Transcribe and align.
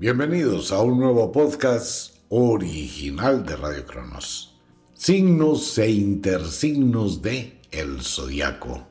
Bienvenidos 0.00 0.72
a 0.72 0.80
un 0.80 0.98
nuevo 0.98 1.30
podcast 1.30 2.14
original 2.30 3.44
de 3.44 3.54
Radio 3.54 3.84
Cronos. 3.84 4.58
Signos 4.94 5.76
e 5.76 5.90
intersignos 5.90 7.20
de 7.20 7.60
El 7.70 8.00
Zodiaco. 8.00 8.88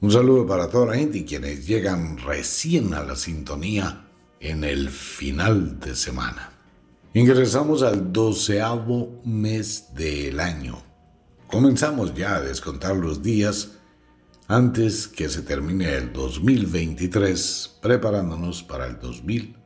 Un 0.00 0.12
saludo 0.12 0.46
para 0.46 0.68
toda 0.68 0.86
la 0.86 0.94
gente 0.94 1.18
y 1.18 1.24
quienes 1.24 1.66
llegan 1.66 2.18
recién 2.18 2.94
a 2.94 3.02
la 3.02 3.16
sintonía 3.16 4.06
en 4.38 4.62
el 4.62 4.90
final 4.90 5.80
de 5.80 5.96
semana. 5.96 6.52
Ingresamos 7.14 7.82
al 7.82 8.12
doceavo 8.12 9.20
mes 9.24 9.92
del 9.96 10.38
año. 10.38 10.80
Comenzamos 11.48 12.14
ya 12.14 12.36
a 12.36 12.42
descontar 12.42 12.94
los 12.94 13.24
días 13.24 13.72
antes 14.46 15.08
que 15.08 15.28
se 15.28 15.42
termine 15.42 15.96
el 15.96 16.12
2023, 16.12 17.78
preparándonos 17.82 18.62
para 18.62 18.86
el 18.86 19.00
2024. 19.00 19.57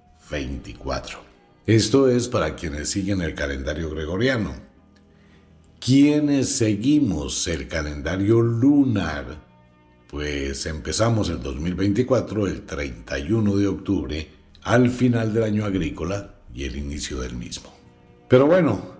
Esto 1.67 2.09
es 2.09 2.27
para 2.29 2.57
quienes 2.57 2.91
siguen 2.91 3.23
el 3.23 3.35
calendario 3.35 3.91
gregoriano. 3.91 4.55
Quienes 5.79 6.49
seguimos 6.49 7.47
el 7.49 7.69
calendario 7.69 8.41
lunar, 8.41 9.45
pues 10.09 10.67
empezamos 10.67 11.29
el 11.29 11.43
2024 11.43 12.47
el 12.47 12.63
31 12.63 13.57
de 13.57 13.67
octubre, 13.67 14.29
al 14.63 14.91
final 14.91 15.33
del 15.33 15.45
año 15.45 15.65
agrícola 15.65 16.35
y 16.55 16.65
el 16.65 16.77
inicio 16.77 17.21
del 17.21 17.37
mismo. 17.37 17.73
Pero 18.29 18.47
bueno, 18.47 18.97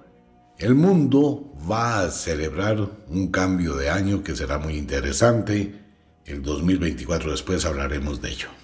el 0.59 0.75
mundo 0.75 1.53
va 1.71 2.01
a 2.01 2.11
celebrar 2.11 3.05
un 3.09 3.31
cambio 3.31 3.75
de 3.75 3.91
año 3.91 4.23
que 4.23 4.37
será 4.37 4.59
muy 4.59 4.75
interesante. 4.75 5.81
El 6.25 6.43
2024 6.43 7.31
después 7.31 7.65
hablaremos 7.65 8.21
de 8.21 8.31
ello. 8.31 8.62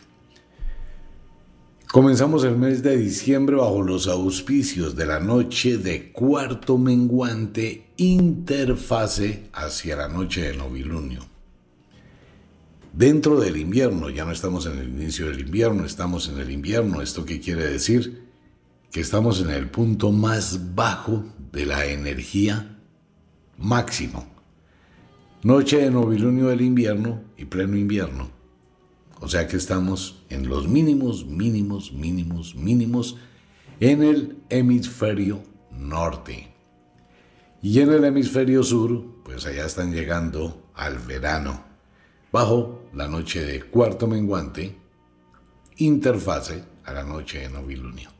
Comenzamos 1.90 2.44
el 2.44 2.56
mes 2.56 2.82
de 2.82 2.96
diciembre 2.96 3.56
bajo 3.56 3.82
los 3.82 4.08
auspicios 4.08 4.94
de 4.94 5.06
la 5.06 5.20
noche 5.20 5.78
de 5.78 6.12
cuarto 6.12 6.78
menguante 6.78 7.92
interfase 7.96 9.48
hacia 9.52 9.96
la 9.96 10.08
noche 10.08 10.42
de 10.42 10.56
novilunio 10.56 11.38
dentro 12.98 13.38
del 13.38 13.56
invierno, 13.56 14.10
ya 14.10 14.24
no 14.24 14.32
estamos 14.32 14.66
en 14.66 14.78
el 14.78 14.88
inicio 14.88 15.28
del 15.28 15.40
invierno, 15.40 15.84
estamos 15.84 16.28
en 16.28 16.38
el 16.38 16.50
invierno. 16.50 17.00
¿Esto 17.00 17.24
qué 17.24 17.40
quiere 17.40 17.64
decir? 17.68 18.24
Que 18.90 19.00
estamos 19.00 19.40
en 19.40 19.50
el 19.50 19.70
punto 19.70 20.10
más 20.10 20.74
bajo 20.74 21.24
de 21.52 21.64
la 21.64 21.86
energía 21.86 22.76
máximo. 23.56 24.26
Noche 25.44 25.78
de 25.78 25.92
novilunio 25.92 26.48
del 26.48 26.62
invierno 26.62 27.22
y 27.36 27.44
pleno 27.44 27.76
invierno. 27.76 28.37
O 29.20 29.28
sea 29.28 29.46
que 29.46 29.56
estamos 29.56 30.22
en 30.30 30.48
los 30.48 30.68
mínimos, 30.68 31.26
mínimos, 31.26 31.92
mínimos, 31.92 32.54
mínimos 32.54 33.16
en 33.80 34.02
el 34.02 34.38
hemisferio 34.48 35.42
norte. 35.70 36.54
Y 37.60 37.80
en 37.80 37.92
el 37.92 38.04
hemisferio 38.04 38.62
sur, 38.62 39.22
pues 39.24 39.44
allá 39.46 39.66
están 39.66 39.92
llegando 39.92 40.70
al 40.74 40.98
verano 40.98 41.64
bajo 42.30 42.88
la 42.94 43.08
noche 43.08 43.44
de 43.44 43.62
cuarto 43.62 44.06
menguante, 44.06 44.76
interfase 45.76 46.64
a 46.84 46.92
la 46.92 47.04
noche 47.04 47.40
de 47.40 47.48
novilunio. 47.48 48.10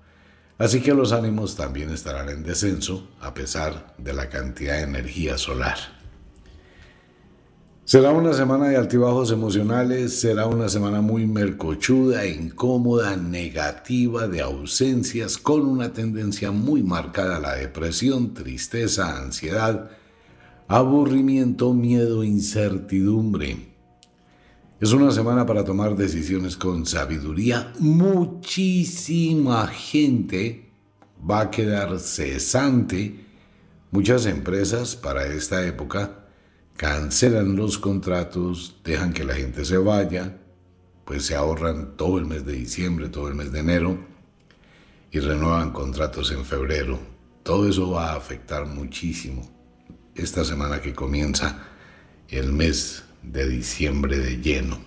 Así 0.59 0.81
que 0.81 0.93
los 0.93 1.13
ánimos 1.13 1.55
también 1.55 1.91
estarán 1.91 2.29
en 2.29 2.43
descenso 2.43 3.09
a 3.21 3.33
pesar 3.33 3.95
de 3.99 4.13
la 4.13 4.29
cantidad 4.29 4.75
de 4.75 4.83
energía 4.83 5.39
solar. 5.39 5.98
Será 7.89 8.11
una 8.11 8.35
semana 8.35 8.69
de 8.69 8.77
altibajos 8.77 9.31
emocionales, 9.31 10.21
será 10.21 10.45
una 10.45 10.69
semana 10.69 11.01
muy 11.01 11.27
mercochuda, 11.27 12.27
incómoda, 12.27 13.17
negativa, 13.17 14.29
de 14.29 14.43
ausencias, 14.43 15.39
con 15.39 15.63
una 15.63 15.91
tendencia 15.95 16.51
muy 16.51 16.83
marcada 16.83 17.39
a 17.39 17.41
la 17.41 17.55
depresión, 17.55 18.35
tristeza, 18.35 19.17
ansiedad, 19.17 19.89
aburrimiento, 20.67 21.73
miedo, 21.73 22.25
incertidumbre. 22.25 23.71
Es 24.81 24.93
una 24.93 25.11
semana 25.11 25.47
para 25.47 25.65
tomar 25.65 25.97
decisiones 25.97 26.59
con 26.59 26.85
sabiduría. 26.85 27.73
Muchísima 27.79 29.67
gente 29.67 30.75
va 31.19 31.41
a 31.41 31.51
quedar 31.51 31.99
cesante. 32.01 33.25
Muchas 33.91 34.27
empresas 34.27 34.95
para 34.95 35.25
esta 35.25 35.67
época 35.67 36.28
cancelan 36.79 37.57
los 37.57 37.77
contratos, 37.77 38.77
dejan 38.85 39.13
que 39.13 39.25
la 39.25 39.35
gente 39.35 39.65
se 39.65 39.77
vaya, 39.77 40.39
pues 41.05 41.27
se 41.27 41.35
ahorran 41.35 41.97
todo 41.97 42.19
el 42.19 42.25
mes 42.25 42.47
de 42.47 42.53
diciembre, 42.53 43.09
todo 43.09 43.27
el 43.27 43.35
mes 43.35 43.51
de 43.51 43.59
enero 43.59 43.99
y 45.11 45.19
renuevan 45.19 45.73
contratos 45.73 46.31
en 46.31 46.45
febrero. 46.45 47.01
Todo 47.43 47.69
eso 47.69 47.91
va 47.91 48.13
a 48.13 48.17
afectar 48.17 48.65
muchísimo 48.65 49.51
esta 50.15 50.45
semana 50.45 50.81
que 50.81 50.95
comienza 50.95 51.65
el 52.29 52.53
mes 52.53 53.03
de 53.25 53.49
diciembre 53.49 54.17
de 54.17 54.41
lleno. 54.41 54.79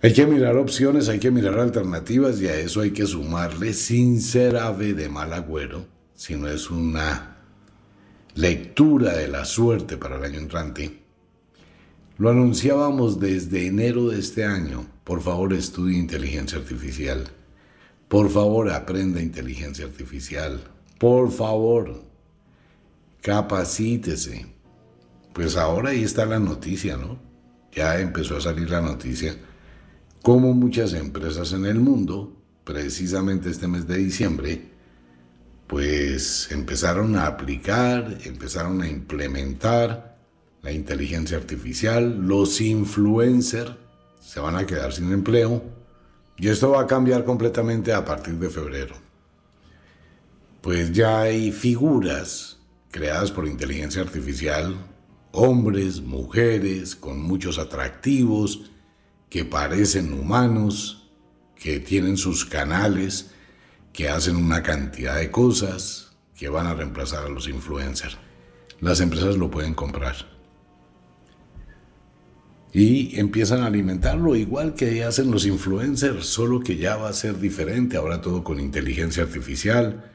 Hay 0.00 0.14
que 0.14 0.26
mirar 0.26 0.56
opciones, 0.56 1.10
hay 1.10 1.18
que 1.18 1.30
mirar 1.30 1.58
alternativas 1.58 2.40
y 2.40 2.46
a 2.46 2.56
eso 2.56 2.80
hay 2.80 2.92
que 2.92 3.06
sumarle 3.06 3.74
sin 3.74 4.22
ser 4.22 4.56
ave 4.56 4.94
de 4.94 5.10
mal 5.10 5.34
agüero, 5.34 5.86
sino 6.14 6.48
es 6.48 6.70
una 6.70 7.33
lectura 8.34 9.16
de 9.16 9.28
la 9.28 9.44
suerte 9.44 9.96
para 9.96 10.16
el 10.16 10.24
año 10.24 10.40
entrante. 10.40 11.02
Lo 12.18 12.30
anunciábamos 12.30 13.20
desde 13.20 13.66
enero 13.66 14.08
de 14.08 14.18
este 14.18 14.44
año. 14.44 14.86
Por 15.04 15.20
favor, 15.20 15.52
estudie 15.52 15.98
inteligencia 15.98 16.58
artificial. 16.58 17.28
Por 18.08 18.30
favor, 18.30 18.70
aprenda 18.70 19.20
inteligencia 19.20 19.84
artificial. 19.84 20.60
Por 20.98 21.30
favor, 21.30 22.02
capacítese. 23.20 24.46
Pues 25.32 25.56
ahora 25.56 25.90
ahí 25.90 26.04
está 26.04 26.26
la 26.26 26.38
noticia, 26.38 26.96
¿no? 26.96 27.18
Ya 27.72 27.98
empezó 27.98 28.36
a 28.36 28.40
salir 28.40 28.70
la 28.70 28.80
noticia 28.80 29.36
como 30.22 30.54
muchas 30.54 30.94
empresas 30.94 31.52
en 31.52 31.66
el 31.66 31.80
mundo, 31.80 32.34
precisamente 32.64 33.50
este 33.50 33.68
mes 33.68 33.86
de 33.86 33.98
diciembre, 33.98 34.73
pues 35.66 36.48
empezaron 36.50 37.16
a 37.16 37.26
aplicar, 37.26 38.18
empezaron 38.24 38.82
a 38.82 38.88
implementar 38.88 40.18
la 40.62 40.72
inteligencia 40.72 41.36
artificial, 41.36 42.26
los 42.26 42.60
influencers 42.60 43.72
se 44.20 44.40
van 44.40 44.56
a 44.56 44.66
quedar 44.66 44.92
sin 44.92 45.12
empleo 45.12 45.62
y 46.36 46.48
esto 46.48 46.70
va 46.70 46.82
a 46.82 46.86
cambiar 46.86 47.24
completamente 47.24 47.92
a 47.92 48.04
partir 48.04 48.34
de 48.34 48.50
febrero. 48.50 48.94
Pues 50.60 50.92
ya 50.92 51.20
hay 51.20 51.52
figuras 51.52 52.58
creadas 52.90 53.30
por 53.30 53.46
inteligencia 53.46 54.02
artificial 54.02 54.76
hombres, 55.34 56.00
mujeres, 56.00 56.94
con 56.94 57.20
muchos 57.20 57.58
atractivos, 57.58 58.70
que 59.28 59.44
parecen 59.44 60.12
humanos, 60.12 61.08
que 61.56 61.80
tienen 61.80 62.16
sus 62.16 62.44
canales, 62.44 63.32
que 63.94 64.08
hacen 64.08 64.36
una 64.36 64.62
cantidad 64.62 65.16
de 65.16 65.30
cosas 65.30 66.10
que 66.36 66.48
van 66.48 66.66
a 66.66 66.74
reemplazar 66.74 67.24
a 67.24 67.28
los 67.28 67.48
influencers. 67.48 68.18
Las 68.80 69.00
empresas 69.00 69.36
lo 69.36 69.50
pueden 69.50 69.72
comprar. 69.72 70.16
Y 72.72 73.18
empiezan 73.20 73.62
a 73.62 73.66
alimentarlo 73.66 74.34
igual 74.34 74.74
que 74.74 75.04
hacen 75.04 75.30
los 75.30 75.46
influencers, 75.46 76.26
solo 76.26 76.58
que 76.58 76.76
ya 76.76 76.96
va 76.96 77.08
a 77.08 77.12
ser 77.12 77.38
diferente, 77.38 77.96
ahora 77.96 78.20
todo 78.20 78.42
con 78.42 78.58
inteligencia 78.58 79.22
artificial, 79.22 80.10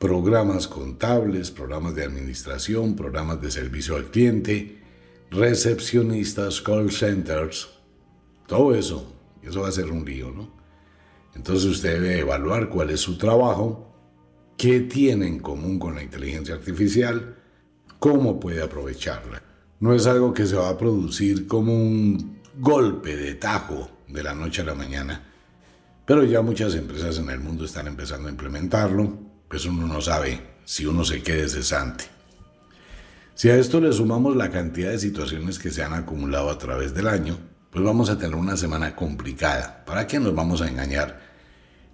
programas 0.00 0.66
contables, 0.66 1.52
programas 1.52 1.94
de 1.94 2.02
administración, 2.02 2.96
programas 2.96 3.40
de 3.40 3.52
servicio 3.52 3.94
al 3.94 4.10
cliente, 4.10 4.82
recepcionistas, 5.30 6.60
call 6.60 6.90
centers, 6.90 7.68
todo 8.48 8.74
eso. 8.74 9.14
Eso 9.44 9.60
va 9.60 9.68
a 9.68 9.72
ser 9.72 9.92
un 9.92 10.04
lío, 10.04 10.32
¿no? 10.32 10.61
Entonces 11.34 11.64
usted 11.64 11.94
debe 11.94 12.20
evaluar 12.20 12.68
cuál 12.68 12.90
es 12.90 13.00
su 13.00 13.16
trabajo, 13.16 13.94
qué 14.56 14.80
tiene 14.80 15.26
en 15.26 15.38
común 15.38 15.78
con 15.78 15.94
la 15.94 16.02
inteligencia 16.02 16.54
artificial, 16.54 17.36
cómo 17.98 18.38
puede 18.38 18.62
aprovecharla. 18.62 19.42
No 19.80 19.94
es 19.94 20.06
algo 20.06 20.32
que 20.32 20.46
se 20.46 20.56
va 20.56 20.68
a 20.68 20.78
producir 20.78 21.46
como 21.46 21.74
un 21.74 22.40
golpe 22.58 23.16
de 23.16 23.34
tajo 23.34 23.90
de 24.08 24.22
la 24.22 24.34
noche 24.34 24.62
a 24.62 24.66
la 24.66 24.74
mañana, 24.74 25.24
pero 26.04 26.24
ya 26.24 26.42
muchas 26.42 26.74
empresas 26.74 27.18
en 27.18 27.30
el 27.30 27.40
mundo 27.40 27.64
están 27.64 27.86
empezando 27.86 28.28
a 28.28 28.30
implementarlo 28.30 29.32
pues 29.52 29.66
uno 29.66 29.86
no 29.86 30.00
sabe 30.00 30.40
si 30.64 30.86
uno 30.86 31.04
se 31.04 31.22
quede 31.22 31.46
cesante. 31.46 32.04
Si 33.34 33.50
a 33.50 33.56
esto 33.58 33.82
le 33.82 33.92
sumamos 33.92 34.34
la 34.34 34.50
cantidad 34.50 34.90
de 34.90 34.98
situaciones 34.98 35.58
que 35.58 35.70
se 35.70 35.82
han 35.82 35.92
acumulado 35.92 36.48
a 36.48 36.56
través 36.56 36.94
del 36.94 37.06
año, 37.06 37.36
pues 37.70 37.84
vamos 37.84 38.08
a 38.08 38.16
tener 38.16 38.34
una 38.34 38.56
semana 38.56 38.96
complicada. 38.96 39.84
¿Para 39.84 40.06
qué 40.06 40.18
nos 40.18 40.34
vamos 40.34 40.62
a 40.62 40.68
engañar 40.68 41.20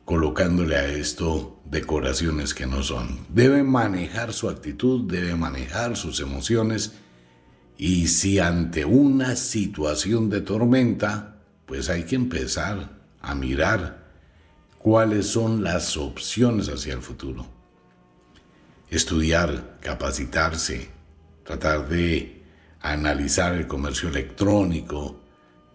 colocándole 0.08 0.74
a 0.74 0.86
esto 0.86 1.60
decoraciones 1.66 2.54
que 2.54 2.66
no 2.66 2.82
son? 2.82 3.26
Debe 3.28 3.62
manejar 3.62 4.32
su 4.32 4.48
actitud, 4.48 5.06
debe 5.06 5.36
manejar 5.36 5.98
sus 5.98 6.20
emociones 6.20 6.94
y 7.76 8.08
si 8.08 8.38
ante 8.38 8.86
una 8.86 9.36
situación 9.36 10.30
de 10.30 10.40
tormenta, 10.40 11.42
pues 11.66 11.90
hay 11.90 12.04
que 12.04 12.16
empezar 12.16 13.02
a 13.20 13.34
mirar 13.34 14.08
cuáles 14.78 15.26
son 15.26 15.62
las 15.62 15.98
opciones 15.98 16.70
hacia 16.70 16.94
el 16.94 17.02
futuro. 17.02 17.46
Estudiar, 18.88 19.76
capacitarse, 19.82 20.88
tratar 21.44 21.86
de 21.86 22.44
analizar 22.80 23.52
el 23.52 23.66
comercio 23.66 24.08
electrónico, 24.08 25.20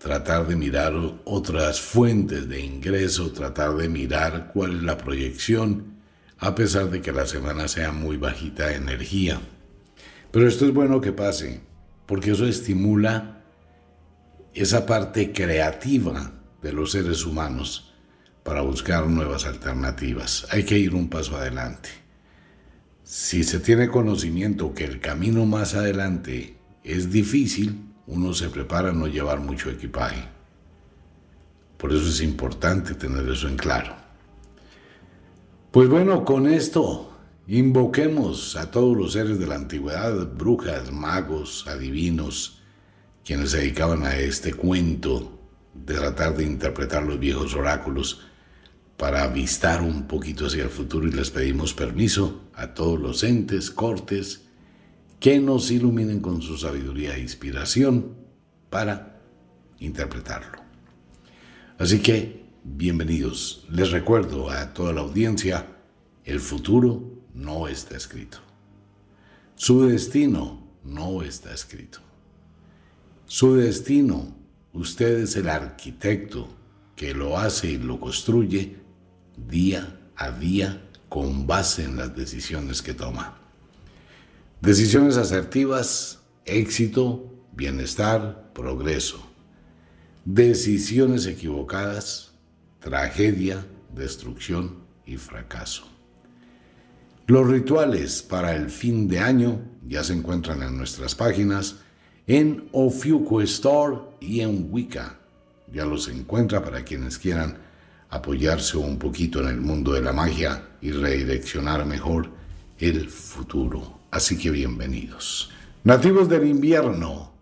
tratar 0.04 0.46
de 0.46 0.58
mirar 0.58 0.94
otras 1.24 1.80
fuentes 1.80 2.50
de 2.50 2.60
ingreso, 2.60 3.32
tratar 3.32 3.74
de 3.78 3.88
mirar 3.88 4.52
cuál 4.52 4.76
es 4.76 4.84
la 4.84 4.98
proyección, 4.98 5.94
a 6.40 6.54
pesar 6.56 6.90
de 6.90 7.02
que 7.02 7.14
la 7.14 7.26
semana 7.26 7.70
sea 7.70 7.94
muy 7.94 8.18
bajita 8.18 8.68
de 8.68 8.76
energía. 8.76 9.40
Pero 10.30 10.46
esto 10.46 10.66
es 10.66 10.74
bueno 10.74 11.00
que 11.00 11.14
pase, 11.14 11.62
porque 12.06 12.32
eso 12.32 12.46
estimula 12.46 13.46
esa 14.54 14.86
parte 14.86 15.32
creativa 15.32 16.34
de 16.62 16.74
los 16.74 16.92
seres 16.92 17.26
humanos 17.26 17.94
para 18.44 18.60
buscar 18.60 19.08
nuevas 19.08 19.46
alternativas. 19.46 20.48
Hay 20.52 20.64
que 20.64 20.78
ir 20.78 20.96
un 20.96 21.08
paso 21.08 21.38
adelante. 21.38 21.88
Si 23.06 23.46
se 23.46 23.62
tiene 23.62 23.88
conocimiento 23.88 24.74
que 24.74 24.84
el 24.84 25.00
camino 25.00 25.46
más 25.46 25.76
adelante 25.76 26.58
es 26.84 27.10
difícil, 27.10 27.93
uno 28.08 28.34
se 28.34 28.50
prepara 28.50 28.90
a 28.90 28.94
no 28.94 29.08
llevar 29.08 29.40
mucho 29.40 29.70
equipaje. 29.70 30.26
Por 31.78 31.92
eso 31.92 32.08
es 32.08 32.22
importante 32.22 32.96
tener 32.96 33.28
eso 33.30 33.48
en 33.48 33.58
claro. 33.58 33.96
Pues 35.72 35.90
bueno, 35.90 36.24
con 36.24 36.48
esto 36.48 37.18
invoquemos 37.48 38.56
a 38.56 38.72
todos 38.72 38.96
los 38.96 39.14
seres 39.14 39.40
de 39.40 39.48
la 39.48 39.56
antigüedad, 39.56 40.28
brujas, 40.28 40.92
magos, 40.92 41.66
adivinos, 41.68 42.62
quienes 43.26 43.52
se 43.52 43.58
dedicaban 43.58 44.04
a 44.04 44.16
este 44.18 44.54
cuento 44.54 45.40
de 45.74 45.96
tratar 45.96 46.38
de 46.38 46.44
interpretar 46.44 47.04
los 47.04 47.20
viejos 47.20 47.56
oráculos 47.56 48.22
para 48.98 49.24
avistar 49.24 49.82
un 49.82 50.08
poquito 50.08 50.46
hacia 50.46 50.64
el 50.64 50.70
futuro 50.70 51.08
y 51.08 51.12
les 51.12 51.32
pedimos 51.32 51.74
permiso 51.74 52.44
a 52.54 52.74
todos 52.74 53.00
los 53.00 53.24
entes, 53.24 53.72
cortes, 53.72 54.43
que 55.24 55.40
nos 55.40 55.72
iluminen 55.72 56.20
con 56.20 56.42
su 56.42 56.58
sabiduría 56.58 57.16
e 57.16 57.22
inspiración 57.22 58.18
para 58.70 59.22
interpretarlo. 59.80 60.58
Así 61.78 62.02
que, 62.02 62.44
bienvenidos. 62.66 63.66
Les 63.70 63.92
recuerdo 63.92 64.50
a 64.50 64.74
toda 64.74 64.92
la 64.92 65.00
audiencia, 65.00 65.78
el 66.26 66.42
futuro 66.42 67.24
no 67.34 67.70
está 67.70 67.96
escrito. 67.96 68.40
Su 69.56 69.86
destino 69.86 70.62
no 70.84 71.22
está 71.22 71.54
escrito. 71.54 72.00
Su 73.26 73.56
destino, 73.56 74.36
usted 74.74 75.20
es 75.20 75.38
el 75.38 75.48
arquitecto 75.48 76.50
que 76.98 77.14
lo 77.14 77.38
hace 77.38 77.72
y 77.72 77.78
lo 77.78 77.98
construye 77.98 78.76
día 79.38 80.02
a 80.18 80.32
día 80.32 80.86
con 81.08 81.48
base 81.48 81.86
en 81.86 81.96
las 81.96 82.14
decisiones 82.14 82.82
que 82.82 82.94
toma. 82.94 83.43
Decisiones 84.64 85.18
asertivas, 85.18 86.20
éxito, 86.46 87.30
bienestar, 87.52 88.54
progreso. 88.54 89.22
Decisiones 90.24 91.26
equivocadas, 91.26 92.32
tragedia, 92.80 93.66
destrucción 93.94 94.86
y 95.06 95.18
fracaso. 95.18 95.84
Los 97.28 97.50
rituales 97.50 98.22
para 98.22 98.56
el 98.56 98.70
fin 98.70 99.10
de 99.10 99.20
año 99.20 99.60
ya 99.86 100.02
se 100.02 100.14
encuentran 100.14 100.64
en 100.64 100.78
nuestras 100.78 101.14
páginas, 101.14 101.80
en 102.26 102.70
Ofiuco 102.72 103.42
Store 103.42 103.98
y 104.22 104.40
en 104.40 104.70
Wicca. 104.72 105.20
Ya 105.74 105.84
los 105.84 106.08
encuentra 106.08 106.64
para 106.64 106.86
quienes 106.86 107.18
quieran 107.18 107.58
apoyarse 108.10 108.78
un 108.78 108.98
poquito 108.98 109.42
en 109.42 109.50
el 109.50 109.60
mundo 109.60 109.92
de 109.92 110.04
la 110.04 110.14
magia 110.14 110.70
y 110.80 110.92
redireccionar 110.92 111.86
mejor 111.86 112.30
el 112.80 113.10
futuro. 113.10 114.03
Así 114.14 114.38
que 114.38 114.52
bienvenidos. 114.52 115.50
Nativos 115.84 116.30
del 116.30 116.46
invierno, 116.46 117.34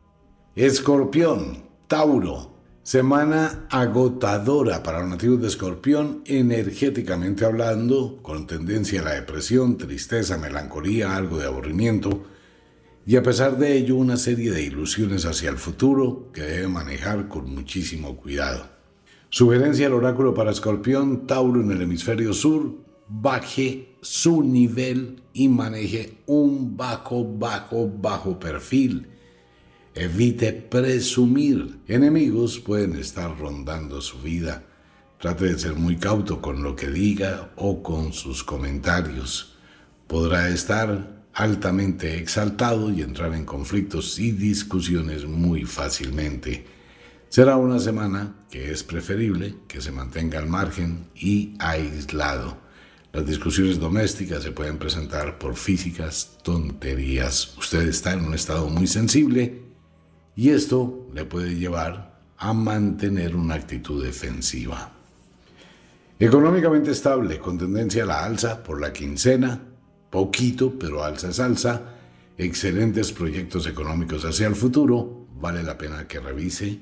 Escorpión, 0.56 1.64
Tauro, 1.86 2.54
semana 2.82 3.68
agotadora 3.70 4.82
para 4.82 5.02
los 5.02 5.10
nativos 5.10 5.42
de 5.42 5.50
Escorpión, 5.50 6.22
energéticamente 6.26 7.44
hablando, 7.44 8.20
con 8.22 8.48
tendencia 8.48 9.02
a 9.02 9.04
la 9.04 9.14
depresión, 9.16 9.78
tristeza, 9.78 10.38
melancolía, 10.38 11.14
algo 11.14 11.40
de 11.40 11.48
aburrimiento, 11.48 12.24
y 13.06 13.18
a 13.18 13.22
pesar 13.22 13.58
de 13.58 13.76
ello 13.76 13.98
una 13.98 14.16
serie 14.16 14.52
de 14.52 14.64
ilusiones 14.64 15.26
hacia 15.26 15.50
el 15.50 15.58
futuro 15.58 16.32
que 16.32 16.44
debe 16.44 16.70
manejar 16.70 17.28
con 17.28 17.54
muchísimo 17.54 18.16
cuidado. 18.16 18.66
Sugerencia 19.30 19.88
al 19.88 19.94
oráculo 19.94 20.34
para 20.34 20.52
Escorpión, 20.52 21.28
Tauro 21.28 21.60
en 21.60 21.72
el 21.72 21.82
hemisferio 21.82 22.32
sur, 22.32 22.78
baje 23.10 23.91
su 24.02 24.44
nivel 24.44 25.22
y 25.34 25.48
maneje 25.48 26.18
un 26.26 26.76
bajo, 26.76 27.24
bajo, 27.24 27.88
bajo 27.88 28.40
perfil. 28.40 29.08
Evite 29.94 30.54
presumir. 30.54 31.80
Enemigos 31.88 32.60
pueden 32.60 32.96
estar 32.96 33.38
rondando 33.38 34.02
su 34.02 34.20
vida. 34.20 34.64
Trate 35.20 35.46
de 35.46 35.60
ser 35.60 35.76
muy 35.76 35.98
cauto 35.98 36.42
con 36.42 36.64
lo 36.64 36.76
que 36.76 36.90
diga 36.90 37.52
o 37.56 37.84
con 37.84 38.12
sus 38.12 38.44
comentarios. 38.44 39.56
Podrá 40.08 40.50
estar 40.50 41.26
altamente 41.34 42.18
exaltado 42.18 42.92
y 42.92 43.02
entrar 43.02 43.34
en 43.34 43.46
conflictos 43.46 44.18
y 44.18 44.32
discusiones 44.32 45.26
muy 45.26 45.66
fácilmente. 45.66 46.66
Será 47.30 47.56
una 47.56 47.80
semana 47.80 48.46
que 48.50 48.72
es 48.72 48.84
preferible 48.84 49.56
que 49.68 49.80
se 49.80 49.92
mantenga 49.92 50.40
al 50.40 50.48
margen 50.48 51.08
y 51.16 51.54
aislado. 51.60 52.71
Las 53.14 53.26
discusiones 53.26 53.78
domésticas 53.78 54.42
se 54.42 54.54
pueden 54.54 54.78
presentar 54.78 55.38
por 55.38 55.58
físicas 55.58 56.38
tonterías. 56.44 57.58
Usted 57.58 57.82
está 57.82 58.14
en 58.14 58.24
un 58.24 58.34
estado 58.34 58.70
muy 58.70 58.88
sensible 58.88 59.64
y 60.34 60.50
esto 60.50 61.10
le 61.14 61.26
puede 61.26 61.56
llevar 61.56 62.22
a 62.38 62.54
mantener 62.54 63.36
una 63.36 63.56
actitud 63.56 64.02
defensiva. 64.02 64.94
Económicamente 66.20 66.92
estable, 66.92 67.38
con 67.40 67.58
tendencia 67.58 68.04
a 68.04 68.06
la 68.06 68.24
alza 68.24 68.64
por 68.64 68.80
la 68.80 68.94
quincena, 68.94 69.60
poquito, 70.10 70.80
pero 70.80 71.04
alza 71.04 71.30
es 71.30 71.40
alza, 71.42 71.82
excelentes 72.38 73.12
proyectos 73.12 73.68
económicos 73.68 74.24
hacia 74.24 74.48
el 74.48 74.56
futuro, 74.56 75.28
vale 75.36 75.64
la 75.64 75.78
pena 75.78 76.08
que 76.08 76.22
revise, 76.22 76.80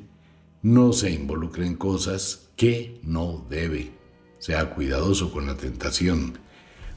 no 0.61 0.93
se 0.93 1.09
involucre 1.09 1.65
en 1.65 1.75
cosas 1.75 2.49
que 2.55 2.99
no 3.01 3.47
debe 3.49 3.98
sea 4.39 4.71
cuidadoso 4.71 5.31
con 5.31 5.45
la 5.45 5.55
tentación. 5.55 6.39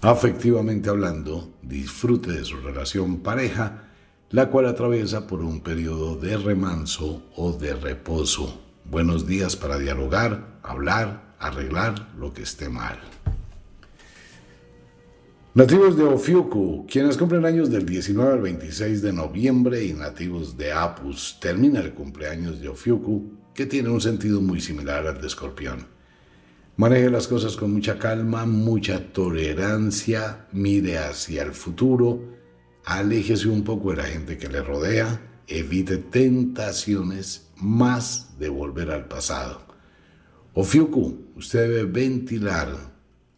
Afectivamente 0.00 0.88
hablando, 0.88 1.52
disfrute 1.62 2.32
de 2.32 2.44
su 2.44 2.56
relación 2.56 3.20
pareja, 3.20 3.88
la 4.30 4.48
cual 4.48 4.66
atraviesa 4.66 5.26
por 5.26 5.42
un 5.42 5.60
periodo 5.60 6.16
de 6.16 6.36
remanso 6.38 7.22
o 7.36 7.52
de 7.52 7.74
reposo. 7.74 8.62
Buenos 8.84 9.26
días 9.26 9.56
para 9.56 9.78
dialogar, 9.78 10.58
hablar, 10.62 11.34
arreglar 11.38 12.08
lo 12.18 12.32
que 12.32 12.42
esté 12.42 12.68
mal. 12.68 12.98
Nativos 15.54 15.98
de 15.98 16.04
Ofiuku, 16.04 16.86
quienes 16.90 17.18
cumplen 17.18 17.44
años 17.44 17.70
del 17.70 17.84
19 17.84 18.32
al 18.32 18.40
26 18.40 19.02
de 19.02 19.12
noviembre 19.12 19.84
y 19.84 19.92
nativos 19.92 20.56
de 20.56 20.72
Apus, 20.72 21.36
termina 21.40 21.80
el 21.80 21.92
cumpleaños 21.92 22.58
de 22.58 22.68
Ofiuku, 22.70 23.34
que 23.54 23.66
tiene 23.66 23.90
un 23.90 24.00
sentido 24.00 24.40
muy 24.40 24.62
similar 24.62 25.06
al 25.06 25.20
de 25.20 25.26
Escorpión. 25.26 25.91
Maneje 26.76 27.10
las 27.10 27.28
cosas 27.28 27.56
con 27.56 27.70
mucha 27.70 27.98
calma, 27.98 28.46
mucha 28.46 29.12
tolerancia, 29.12 30.46
mire 30.52 30.96
hacia 30.96 31.42
el 31.42 31.52
futuro, 31.52 32.22
aléjese 32.86 33.48
un 33.48 33.62
poco 33.62 33.90
de 33.90 33.98
la 33.98 34.04
gente 34.04 34.38
que 34.38 34.48
le 34.48 34.62
rodea, 34.62 35.20
evite 35.46 35.98
tentaciones 35.98 37.50
más 37.56 38.38
de 38.38 38.48
volver 38.48 38.90
al 38.90 39.06
pasado. 39.06 39.66
Ofiuku, 40.54 41.32
usted 41.36 41.68
debe 41.68 41.84
ventilar 41.84 42.74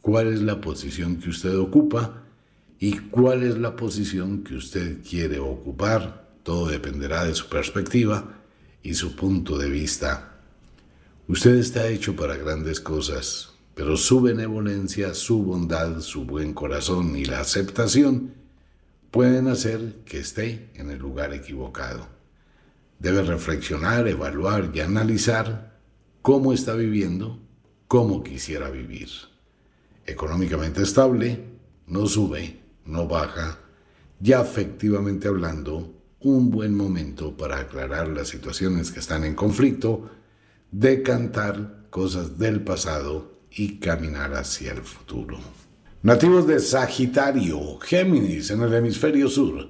cuál 0.01 0.33
es 0.33 0.41
la 0.41 0.61
posición 0.61 1.17
que 1.17 1.31
usted 1.31 1.59
ocupa 1.59 2.23
y 2.79 2.99
cuál 2.99 3.43
es 3.43 3.59
la 3.59 3.75
posición 3.75 4.45
que 4.45 4.55
usted 4.55 4.99
quiere 5.03 5.41
ocupar. 5.41 6.29
Todo 6.45 6.69
dependerá 6.69 7.25
de 7.25 7.35
su 7.35 7.49
perspectiva 7.49 8.43
y 8.81 8.95
su 8.95 9.17
punto 9.17 9.59
de 9.59 9.71
vista 9.71 10.34
Usted 11.27 11.55
está 11.55 11.89
hecho 11.89 12.15
para 12.15 12.37
grandes 12.37 12.81
cosas, 12.81 13.55
pero 13.75 13.97
su 13.97 14.21
benevolencia, 14.21 15.15
su 15.15 15.43
bondad, 15.43 16.01
su 16.01 16.27
buen 16.27 16.53
corazón 16.53 17.17
y 17.17 17.25
la 17.25 17.41
aceptación 17.41 18.35
pueden 19.11 19.49
hacer 19.49 20.03
que 20.05 20.19
esté 20.19 20.69
en 20.75 20.91
el 20.91 20.99
lugar 20.99 21.33
equivocado. 21.33 22.09
Debe 22.99 23.23
reflexionar, 23.23 24.07
evaluar 24.07 24.71
y 24.75 24.81
analizar 24.81 25.81
cómo 26.21 26.53
está 26.53 26.75
viviendo, 26.75 27.41
cómo 27.89 28.23
quisiera 28.23 28.69
vivir. 28.69 29.09
Económicamente 30.05 30.83
estable, 30.83 31.43
no 31.87 32.07
sube, 32.07 32.61
no 32.85 33.09
baja, 33.09 33.61
ya 34.21 34.41
afectivamente 34.41 35.29
hablando, 35.29 35.91
un 36.21 36.51
buen 36.51 36.77
momento 36.77 37.35
para 37.35 37.61
aclarar 37.61 38.09
las 38.09 38.29
situaciones 38.29 38.91
que 38.91 39.01
están 39.01 39.25
en 39.25 39.35
conflicto 39.35 40.11
decantar 40.77 41.87
cosas 41.89 42.37
del 42.37 42.65
pasado 42.65 43.39
y 43.49 43.79
caminar 43.79 44.35
hacia 44.35 44.73
el 44.73 44.81
futuro. 44.81 45.39
Nativos 46.03 46.49
de 46.49 46.59
Sagitario, 46.59 47.79
Géminis 47.79 48.51
en 48.51 48.61
el 48.63 48.75
hemisferio 48.75 49.29
sur. 49.29 49.69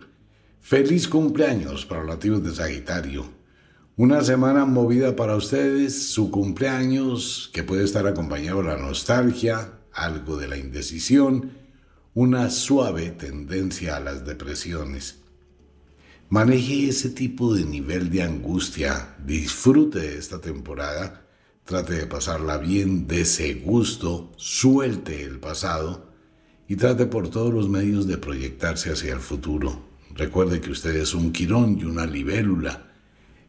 Feliz 0.60 1.06
cumpleaños 1.06 1.84
para 1.84 2.00
los 2.00 2.16
nativos 2.16 2.42
de 2.42 2.54
Sagitario. 2.54 3.26
Una 3.96 4.22
semana 4.22 4.64
movida 4.64 5.14
para 5.14 5.36
ustedes, 5.36 6.10
su 6.10 6.30
cumpleaños, 6.30 7.50
que 7.52 7.62
puede 7.62 7.84
estar 7.84 8.06
acompañado 8.06 8.62
de 8.62 8.68
la 8.68 8.78
nostalgia, 8.78 9.72
algo 9.92 10.38
de 10.38 10.48
la 10.48 10.56
indecisión, 10.56 11.52
una 12.14 12.48
suave 12.48 13.10
tendencia 13.10 13.96
a 13.96 14.00
las 14.00 14.24
depresiones. 14.24 15.23
Maneje 16.30 16.88
ese 16.88 17.10
tipo 17.10 17.54
de 17.54 17.64
nivel 17.64 18.10
de 18.10 18.22
angustia, 18.22 19.14
disfrute 19.24 20.00
de 20.00 20.18
esta 20.18 20.40
temporada, 20.40 21.26
trate 21.64 21.94
de 21.94 22.06
pasarla 22.06 22.56
bien, 22.56 23.06
de 23.06 23.20
ese 23.20 23.54
gusto, 23.54 24.32
suelte 24.36 25.22
el 25.22 25.38
pasado 25.38 26.10
y 26.66 26.76
trate 26.76 27.06
por 27.06 27.28
todos 27.28 27.52
los 27.52 27.68
medios 27.68 28.06
de 28.06 28.16
proyectarse 28.16 28.90
hacia 28.90 29.12
el 29.12 29.20
futuro. 29.20 29.84
Recuerde 30.14 30.60
que 30.60 30.70
usted 30.70 30.96
es 30.96 31.14
un 31.14 31.30
quirón 31.30 31.78
y 31.78 31.84
una 31.84 32.06
libélula 32.06 32.90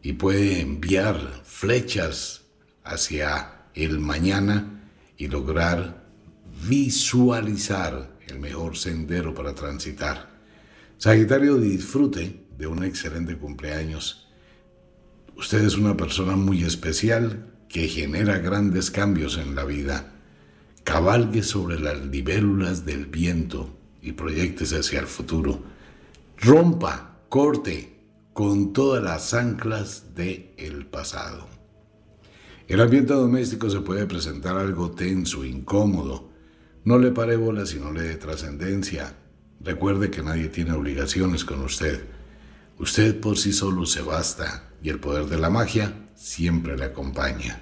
y 0.04 0.14
puede 0.14 0.60
enviar 0.60 1.44
flechas 1.46 2.42
hacia 2.84 3.68
el 3.74 4.00
mañana 4.00 4.84
y 5.18 5.28
lograr 5.28 6.06
visualizar 6.68 8.18
el 8.28 8.40
mejor 8.40 8.76
sendero 8.76 9.34
para 9.34 9.56
transitar. 9.56 10.36
Sagitario, 10.98 11.58
disfrute 11.58 12.45
de 12.58 12.68
un 12.68 12.84
excelente 12.84 13.38
cumpleaños. 13.38 14.28
Usted 15.38 15.64
es 15.64 15.78
una 15.78 15.98
persona 15.98 16.36
muy 16.36 16.64
especial 16.64 17.52
que 17.68 17.88
genera 17.88 18.38
grandes 18.38 18.90
cambios 18.92 19.38
en 19.38 19.56
la 19.56 19.66
vida. 19.66 20.14
Cabalgue 20.84 21.44
sobre 21.44 21.80
las 21.80 22.06
libélulas 22.06 22.86
del 22.86 23.08
viento 23.08 23.76
y 24.02 24.14
proyectese 24.14 24.80
hacia 24.80 25.00
el 25.00 25.08
futuro. 25.08 25.64
Rompa, 26.38 27.20
corte 27.28 27.96
con 28.34 28.72
todas 28.72 29.04
las 29.04 29.34
anclas 29.34 30.16
del 30.16 30.52
el 30.58 30.86
pasado. 30.86 31.48
El 32.68 32.82
ambiente 32.82 33.14
doméstico 33.14 33.70
se 33.70 33.82
puede 33.82 34.06
presentar 34.06 34.58
algo 34.58 34.92
tenso, 34.92 35.46
incómodo. 35.46 36.30
No 36.84 36.98
le 36.98 37.12
pare 37.12 37.36
bola 37.36 37.66
si 37.66 37.80
no 37.80 37.92
le 37.92 38.02
dé 38.02 38.16
trascendencia. 38.16 39.16
Recuerde 39.62 40.10
que 40.10 40.24
nadie 40.24 40.50
tiene 40.50 40.72
obligaciones 40.72 41.46
con 41.46 41.62
usted. 41.62 42.06
Usted 42.78 43.22
por 43.22 43.38
sí 43.38 43.54
solo 43.54 43.86
se 43.86 44.02
basta 44.02 44.70
y 44.84 44.90
el 44.90 45.00
poder 45.00 45.28
de 45.28 45.38
la 45.38 45.50
magia 45.50 46.10
siempre 46.14 46.78
le 46.78 46.86
acompaña. 46.86 47.62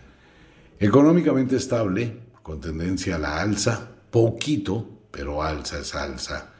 Económicamente 0.79 1.55
estable, 1.55 2.19
con 2.41 2.59
tendencia 2.59 3.15
a 3.15 3.19
la 3.19 3.39
alza, 3.39 3.91
poquito, 4.09 5.07
pero 5.11 5.43
alza 5.43 5.79
es 5.79 5.93
alza, 5.93 6.53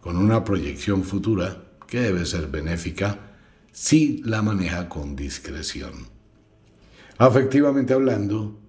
con 0.00 0.16
una 0.16 0.44
proyección 0.44 1.02
futura 1.02 1.64
que 1.88 2.00
debe 2.00 2.24
ser 2.26 2.46
benéfica 2.46 3.34
si 3.72 4.22
la 4.24 4.40
maneja 4.40 4.88
con 4.88 5.16
discreción. 5.16 6.06
Afectivamente 7.18 7.92
hablando, 7.92 8.60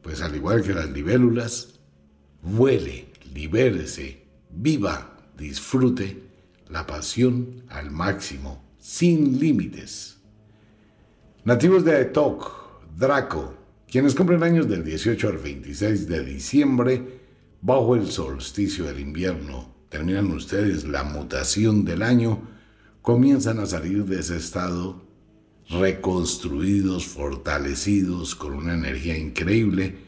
pues 0.00 0.22
al 0.22 0.34
igual 0.34 0.62
que 0.62 0.72
las 0.72 0.88
libélulas, 0.90 1.80
vuele, 2.42 3.12
libérese, 3.34 4.26
viva, 4.48 5.18
disfrute 5.36 6.30
la 6.70 6.86
pasión 6.86 7.64
al 7.68 7.90
máximo 7.90 8.69
sin 8.90 9.38
límites. 9.38 10.18
Nativos 11.44 11.84
de 11.84 11.94
Aetok, 11.94 12.50
Draco, 12.98 13.54
quienes 13.88 14.16
cumplen 14.16 14.42
años 14.42 14.68
del 14.68 14.82
18 14.82 15.28
al 15.28 15.38
26 15.38 16.08
de 16.08 16.24
diciembre, 16.24 17.20
bajo 17.62 17.94
el 17.94 18.08
solsticio 18.10 18.86
del 18.86 18.98
invierno, 18.98 19.72
terminan 19.90 20.32
ustedes 20.32 20.88
la 20.88 21.04
mutación 21.04 21.84
del 21.84 22.02
año, 22.02 22.42
comienzan 23.00 23.60
a 23.60 23.66
salir 23.66 24.06
de 24.06 24.18
ese 24.18 24.36
estado 24.36 25.00
reconstruidos, 25.68 27.06
fortalecidos, 27.06 28.34
con 28.34 28.54
una 28.54 28.74
energía 28.74 29.16
increíble, 29.16 29.98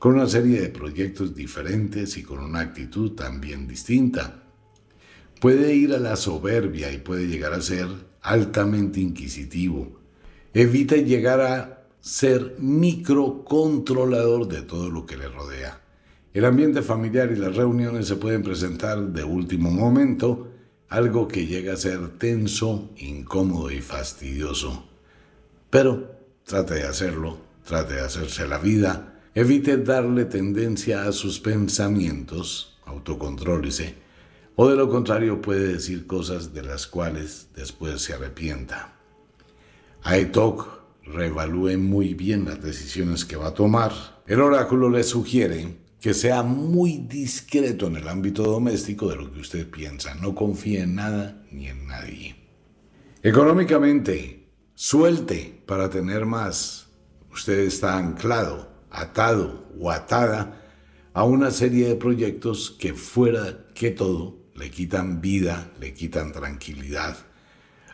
con 0.00 0.14
una 0.14 0.26
serie 0.26 0.60
de 0.60 0.68
proyectos 0.68 1.36
diferentes 1.36 2.16
y 2.16 2.24
con 2.24 2.40
una 2.40 2.58
actitud 2.58 3.12
también 3.12 3.68
distinta. 3.68 4.42
Puede 5.40 5.76
ir 5.76 5.94
a 5.94 6.00
la 6.00 6.16
soberbia 6.16 6.92
y 6.92 6.98
puede 6.98 7.28
llegar 7.28 7.52
a 7.52 7.62
ser 7.62 8.11
altamente 8.22 9.00
inquisitivo. 9.00 10.00
Evita 10.54 10.96
llegar 10.96 11.40
a 11.40 11.84
ser 12.00 12.56
microcontrolador 12.58 14.48
de 14.48 14.62
todo 14.62 14.90
lo 14.90 15.06
que 15.06 15.16
le 15.16 15.28
rodea. 15.28 15.80
El 16.34 16.44
ambiente 16.46 16.82
familiar 16.82 17.30
y 17.30 17.36
las 17.36 17.54
reuniones 17.54 18.08
se 18.08 18.16
pueden 18.16 18.42
presentar 18.42 18.98
de 18.98 19.22
último 19.22 19.70
momento, 19.70 20.48
algo 20.88 21.28
que 21.28 21.46
llega 21.46 21.74
a 21.74 21.76
ser 21.76 22.18
tenso, 22.18 22.90
incómodo 22.96 23.70
y 23.70 23.80
fastidioso. 23.80 24.88
Pero 25.70 26.16
trate 26.44 26.74
de 26.74 26.84
hacerlo, 26.84 27.38
trate 27.66 27.94
de 27.94 28.00
hacerse 28.00 28.46
la 28.46 28.58
vida, 28.58 29.20
evite 29.34 29.78
darle 29.78 30.24
tendencia 30.24 31.04
a 31.04 31.12
sus 31.12 31.38
pensamientos, 31.38 32.78
autocontrólese, 32.84 33.94
o 34.56 34.68
de 34.68 34.76
lo 34.76 34.88
contrario 34.88 35.40
puede 35.40 35.72
decir 35.72 36.06
cosas 36.06 36.52
de 36.52 36.62
las 36.62 36.86
cuales 36.86 37.48
después 37.54 38.02
se 38.02 38.14
arrepienta. 38.14 38.96
Aetok 40.02 40.82
reevalúe 41.04 41.78
muy 41.78 42.14
bien 42.14 42.44
las 42.44 42.62
decisiones 42.62 43.24
que 43.24 43.36
va 43.36 43.48
a 43.48 43.54
tomar. 43.54 43.92
El 44.26 44.40
oráculo 44.40 44.90
le 44.90 45.04
sugiere 45.04 45.76
que 46.00 46.14
sea 46.14 46.42
muy 46.42 46.98
discreto 46.98 47.86
en 47.86 47.96
el 47.96 48.08
ámbito 48.08 48.42
doméstico 48.42 49.08
de 49.08 49.16
lo 49.16 49.32
que 49.32 49.40
usted 49.40 49.70
piensa. 49.70 50.14
No 50.16 50.34
confíe 50.34 50.80
en 50.80 50.96
nada 50.96 51.44
ni 51.50 51.68
en 51.68 51.86
nadie. 51.86 52.36
Económicamente, 53.22 54.48
suelte 54.74 55.62
para 55.66 55.88
tener 55.88 56.26
más. 56.26 56.88
Usted 57.32 57.60
está 57.60 57.96
anclado, 57.96 58.68
atado 58.90 59.68
o 59.78 59.90
atada 59.90 60.60
a 61.14 61.24
una 61.24 61.50
serie 61.50 61.88
de 61.88 61.94
proyectos 61.94 62.70
que 62.70 62.94
fuera 62.94 63.68
que 63.74 63.90
todo 63.90 64.41
le 64.54 64.70
quitan 64.70 65.20
vida, 65.20 65.72
le 65.80 65.94
quitan 65.94 66.32
tranquilidad. 66.32 67.16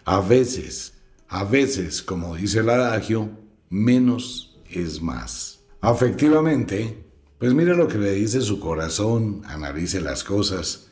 A 0.05 0.21
veces, 0.21 0.95
a 1.29 1.45
veces, 1.45 2.03
como 2.03 2.37
dice 2.37 2.61
el 2.61 2.71
adagio, 2.71 3.31
menos 3.69 4.59
es 4.71 5.01
más. 5.01 5.61
Afectivamente, 5.81 7.05
pues 7.39 7.55
mire 7.55 7.77
lo 7.77 7.87
que 7.87 7.99
le 7.99 8.13
dice 8.13 8.41
su 8.41 8.59
corazón, 8.59 9.43
analice 9.47 10.01
las 10.01 10.25
cosas. 10.25 10.91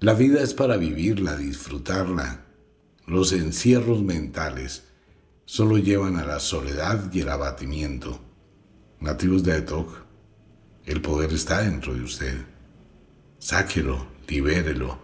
La 0.00 0.14
vida 0.14 0.42
es 0.42 0.54
para 0.54 0.76
vivirla, 0.76 1.36
disfrutarla. 1.36 2.46
Los 3.06 3.32
encierros 3.32 4.02
mentales 4.02 4.84
solo 5.44 5.76
llevan 5.76 6.16
a 6.16 6.24
la 6.24 6.40
soledad 6.40 7.12
y 7.12 7.20
el 7.20 7.28
abatimiento. 7.28 8.20
Nativos 9.00 9.42
de 9.44 9.58
Etok, 9.58 10.04
el 10.86 11.02
poder 11.02 11.32
está 11.32 11.62
dentro 11.62 11.94
de 11.94 12.02
usted. 12.02 12.46
Sáquelo, 13.38 14.13
libérelo 14.28 14.98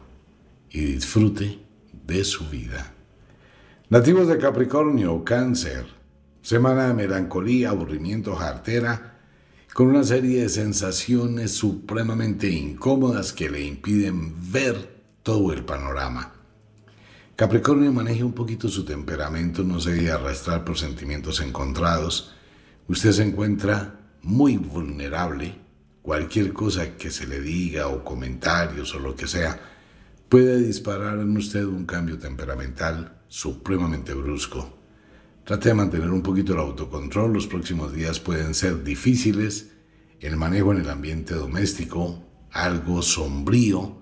y 0.70 0.80
disfrute 0.80 1.58
de 2.06 2.24
su 2.24 2.48
vida. 2.48 2.92
Nativos 3.88 4.28
de 4.28 4.38
Capricornio, 4.38 5.24
Cáncer, 5.24 5.86
semana 6.42 6.88
de 6.88 6.94
melancolía, 6.94 7.70
aburrimiento, 7.70 8.34
jartera, 8.36 9.18
con 9.74 9.88
una 9.88 10.04
serie 10.04 10.42
de 10.42 10.48
sensaciones 10.48 11.52
supremamente 11.52 12.48
incómodas 12.50 13.32
que 13.32 13.50
le 13.50 13.64
impiden 13.64 14.34
ver 14.52 15.00
todo 15.22 15.52
el 15.52 15.64
panorama. 15.64 16.32
Capricornio 17.36 17.92
maneja 17.92 18.24
un 18.24 18.32
poquito 18.32 18.68
su 18.68 18.84
temperamento, 18.84 19.62
no 19.62 19.80
se 19.80 19.92
deja 19.92 20.14
arrastrar 20.14 20.64
por 20.64 20.76
sentimientos 20.76 21.40
encontrados. 21.40 22.34
Usted 22.86 23.12
se 23.12 23.22
encuentra 23.22 23.98
muy 24.22 24.56
vulnerable 24.56 25.54
cualquier 26.02 26.52
cosa 26.52 26.96
que 26.96 27.10
se 27.10 27.26
le 27.26 27.40
diga 27.40 27.88
o 27.88 28.04
comentarios 28.04 28.94
o 28.94 28.98
lo 28.98 29.14
que 29.14 29.26
sea, 29.26 29.60
puede 30.28 30.60
disparar 30.62 31.18
en 31.18 31.36
usted 31.36 31.64
un 31.64 31.86
cambio 31.86 32.18
temperamental 32.18 33.20
supremamente 33.28 34.14
brusco. 34.14 34.78
Trate 35.44 35.70
de 35.70 35.74
mantener 35.74 36.10
un 36.10 36.22
poquito 36.22 36.52
el 36.52 36.60
autocontrol, 36.60 37.32
los 37.32 37.46
próximos 37.46 37.92
días 37.92 38.20
pueden 38.20 38.54
ser 38.54 38.84
difíciles, 38.84 39.72
el 40.20 40.36
manejo 40.36 40.72
en 40.72 40.80
el 40.80 40.90
ambiente 40.90 41.34
doméstico, 41.34 42.22
algo 42.52 43.02
sombrío, 43.02 44.00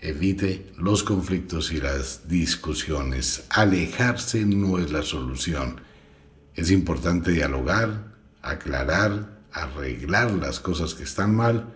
evite 0.00 0.72
los 0.76 1.02
conflictos 1.02 1.72
y 1.72 1.80
las 1.80 2.28
discusiones. 2.28 3.44
Alejarse 3.50 4.44
no 4.44 4.78
es 4.78 4.92
la 4.92 5.02
solución. 5.02 5.80
Es 6.54 6.70
importante 6.70 7.32
dialogar, 7.32 8.14
aclarar, 8.42 9.37
arreglar 9.62 10.32
las 10.32 10.60
cosas 10.60 10.94
que 10.94 11.04
están 11.04 11.34
mal 11.34 11.74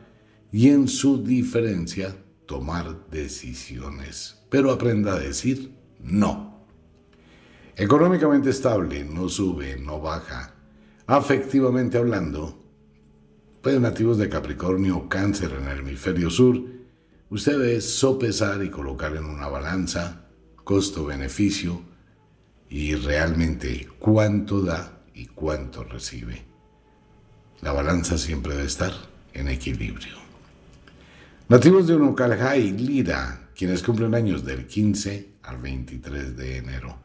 y 0.51 0.69
en 0.69 0.89
su 0.89 1.23
diferencia 1.23 2.17
tomar 2.47 3.09
decisiones. 3.11 4.39
Pero 4.51 4.71
aprenda 4.71 5.15
a 5.15 5.19
decir 5.19 5.75
no. 6.01 6.67
Económicamente 7.77 8.51
estable, 8.51 9.05
no 9.05 9.29
sube, 9.29 9.79
no 9.79 10.01
baja. 10.01 10.55
Afectivamente 11.07 11.99
hablando, 11.99 12.59
Pues 13.63 13.81
nativos 13.81 14.19
de 14.19 14.29
Capricornio 14.29 14.97
o 14.97 15.09
Cáncer 15.09 15.53
en 15.53 15.69
el 15.69 15.79
hemisferio 15.79 16.31
sur, 16.31 16.61
usted 17.31 17.53
debe 17.53 17.81
sopesar 17.81 18.65
y 18.65 18.71
colocar 18.71 19.15
en 19.15 19.25
una 19.25 19.47
balanza 19.47 20.27
costo-beneficio 20.65 21.81
y 22.69 22.97
realmente 22.97 23.89
cuánto 24.01 24.63
da 24.63 25.05
y 25.15 25.27
cuánto 25.27 25.85
recibe. 25.85 26.52
La 27.63 27.71
balanza 27.71 28.19
siempre 28.19 28.57
debe 28.57 28.67
estar 28.67 28.93
en 29.33 29.47
equilibrio. 29.47 30.17
Nativos 31.49 31.87
de 31.87 31.95
Unucalja 31.95 32.57
y 32.57 32.73
Lira, 32.73 33.51
quienes 33.57 33.85
cumplen 33.85 34.17
años 34.17 34.45
del 34.45 34.67
15 34.67 35.35
al 35.45 35.59
23 35.59 36.37
de 36.37 36.57
enero. 36.57 36.99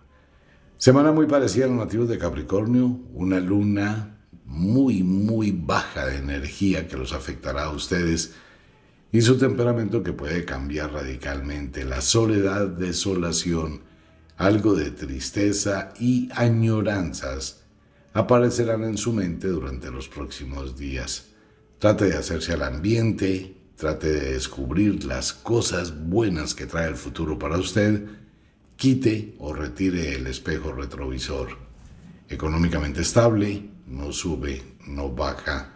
Semana 0.78 1.12
muy 1.12 1.28
parecida 1.28 1.66
a 1.66 1.68
los 1.68 1.78
nativos 1.78 2.10
de 2.10 2.18
Capricornio, 2.18 2.88
una 3.14 3.40
luna 3.40 4.18
muy, 4.46 5.04
muy 5.04 5.52
baja 5.52 6.08
de 6.08 6.18
energía 6.18 6.88
que 6.88 6.98
los 6.98 7.14
afectará 7.14 7.66
a 7.66 7.72
ustedes 7.72 8.34
y 9.12 9.22
su 9.22 9.38
temperamento 9.38 10.02
que 10.02 10.14
puede 10.14 10.44
cambiar 10.44 10.92
radicalmente. 10.92 11.86
La 11.86 12.02
soledad, 12.02 12.66
desolación, 12.68 13.82
algo 14.38 14.74
de 14.74 14.90
tristeza 14.90 15.94
y 16.00 16.30
añoranzas 16.34 17.67
aparecerán 18.18 18.84
en 18.84 18.98
su 18.98 19.14
mente 19.14 19.48
durante 19.48 19.92
los 19.92 20.08
próximos 20.10 20.76
días. 20.76 21.28
Trate 21.78 22.06
de 22.06 22.18
hacerse 22.18 22.54
al 22.54 22.64
ambiente, 22.64 23.56
trate 23.76 24.12
de 24.12 24.34
descubrir 24.34 25.06
las 25.06 25.34
cosas 25.34 26.08
buenas 26.10 26.56
que 26.56 26.66
trae 26.66 26.88
el 26.88 26.96
futuro 26.96 27.38
para 27.38 27.60
usted, 27.60 28.06
quite 28.76 29.36
o 29.38 29.54
retire 29.54 30.16
el 30.16 30.26
espejo 30.26 30.72
retrovisor. 30.72 31.50
Económicamente 32.28 33.02
estable, 33.02 33.70
no 33.86 34.12
sube, 34.12 34.64
no 34.88 35.12
baja. 35.12 35.74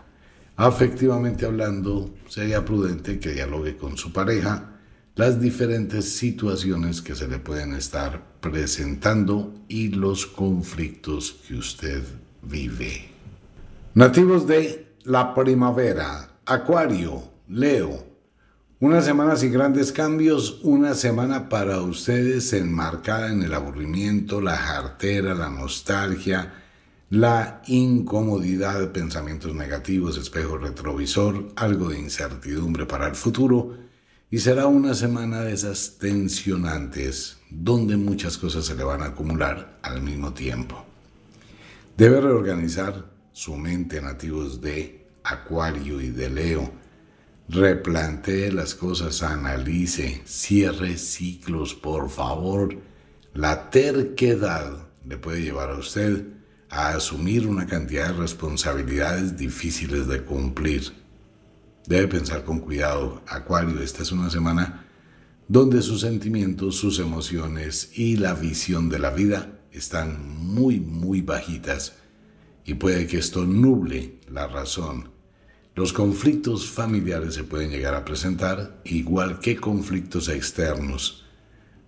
Afectivamente 0.56 1.46
hablando, 1.46 2.12
sería 2.28 2.66
prudente 2.66 3.20
que 3.20 3.34
dialogue 3.34 3.78
con 3.78 3.98
su 3.98 4.12
pareja 4.12 4.80
las 5.14 5.40
diferentes 5.40 6.12
situaciones 6.16 7.04
que 7.04 7.14
se 7.14 7.28
le 7.28 7.38
pueden 7.38 7.76
estar 7.76 8.40
presentando 8.40 9.54
y 9.68 9.90
los 9.90 10.26
conflictos 10.26 11.34
que 11.48 11.54
usted 11.54 12.04
vive. 12.42 13.10
Nativos 13.94 14.48
de 14.48 14.96
la 15.04 15.34
primavera, 15.34 16.30
Acuario, 16.46 17.24
Leo. 17.50 18.12
Una 18.80 19.02
semana 19.02 19.36
sin 19.36 19.52
grandes 19.52 19.92
cambios, 19.92 20.60
una 20.64 20.96
semana 20.96 21.50
para 21.50 21.82
ustedes 21.82 22.52
enmarcada 22.54 23.32
en 23.32 23.44
el 23.44 23.54
aburrimiento, 23.54 24.42
la 24.42 24.58
jartera, 24.58 25.36
la 25.36 25.50
nostalgia, 25.50 26.54
la 27.12 27.62
incomodidad, 27.68 28.92
pensamientos 28.92 29.54
negativos, 29.54 30.18
espejo 30.18 30.58
retrovisor, 30.58 31.50
algo 31.56 31.90
de 31.90 32.00
incertidumbre 32.00 32.86
para 32.86 33.08
el 33.08 33.16
futuro 33.16 33.78
y 34.32 34.40
será 34.40 34.66
una 34.68 34.94
semana 34.94 35.42
de 35.42 35.52
esas 35.52 35.98
tensionantes 36.00 37.38
donde 37.50 37.98
muchas 37.98 38.38
cosas 38.38 38.66
se 38.66 38.76
le 38.76 38.84
van 38.86 39.02
a 39.02 39.08
acumular 39.08 39.78
al 39.82 40.02
mismo 40.02 40.34
tiempo. 40.34 40.91
Debe 41.98 42.22
reorganizar 42.22 43.12
su 43.32 43.56
mente 43.58 44.02
nativos 44.02 44.62
de 44.62 45.08
Acuario 45.24 46.02
y 46.02 46.10
de 46.10 46.30
Leo. 46.30 46.72
Replantee 47.50 48.52
las 48.52 48.76
cosas, 48.76 49.24
analice, 49.24 50.22
cierre 50.26 50.98
ciclos, 50.98 51.76
por 51.76 52.10
favor. 52.10 52.78
La 53.34 53.70
terquedad 53.70 54.88
le 55.06 55.18
puede 55.18 55.44
llevar 55.44 55.72
a 55.72 55.78
usted 55.78 56.28
a 56.70 56.90
asumir 56.90 57.46
una 57.46 57.68
cantidad 57.68 58.08
de 58.08 58.14
responsabilidades 58.22 59.38
difíciles 59.38 60.08
de 60.08 60.24
cumplir. 60.24 60.94
Debe 61.86 62.08
pensar 62.08 62.46
con 62.46 62.60
cuidado, 62.60 63.22
Acuario, 63.28 63.82
esta 63.82 64.04
es 64.04 64.12
una 64.14 64.30
semana 64.30 64.86
donde 65.50 65.82
sus 65.82 66.02
sentimientos, 66.02 66.78
sus 66.78 67.00
emociones 67.00 67.92
y 67.96 68.16
la 68.16 68.34
visión 68.34 68.88
de 68.88 69.00
la 69.00 69.10
vida 69.10 69.61
están 69.72 70.38
muy, 70.38 70.80
muy 70.80 71.22
bajitas 71.22 71.94
y 72.66 72.76
puede 72.76 73.08
que 73.08 73.18
esto 73.18 73.46
nuble 73.46 74.20
la 74.30 74.48
razón. 74.48 75.10
Los 75.74 75.94
conflictos 75.94 76.70
familiares 76.70 77.34
se 77.36 77.44
pueden 77.44 77.70
llegar 77.70 77.96
a 77.96 78.04
presentar 78.04 78.82
igual 78.84 79.40
que 79.40 79.56
conflictos 79.56 80.28
externos. 80.28 81.26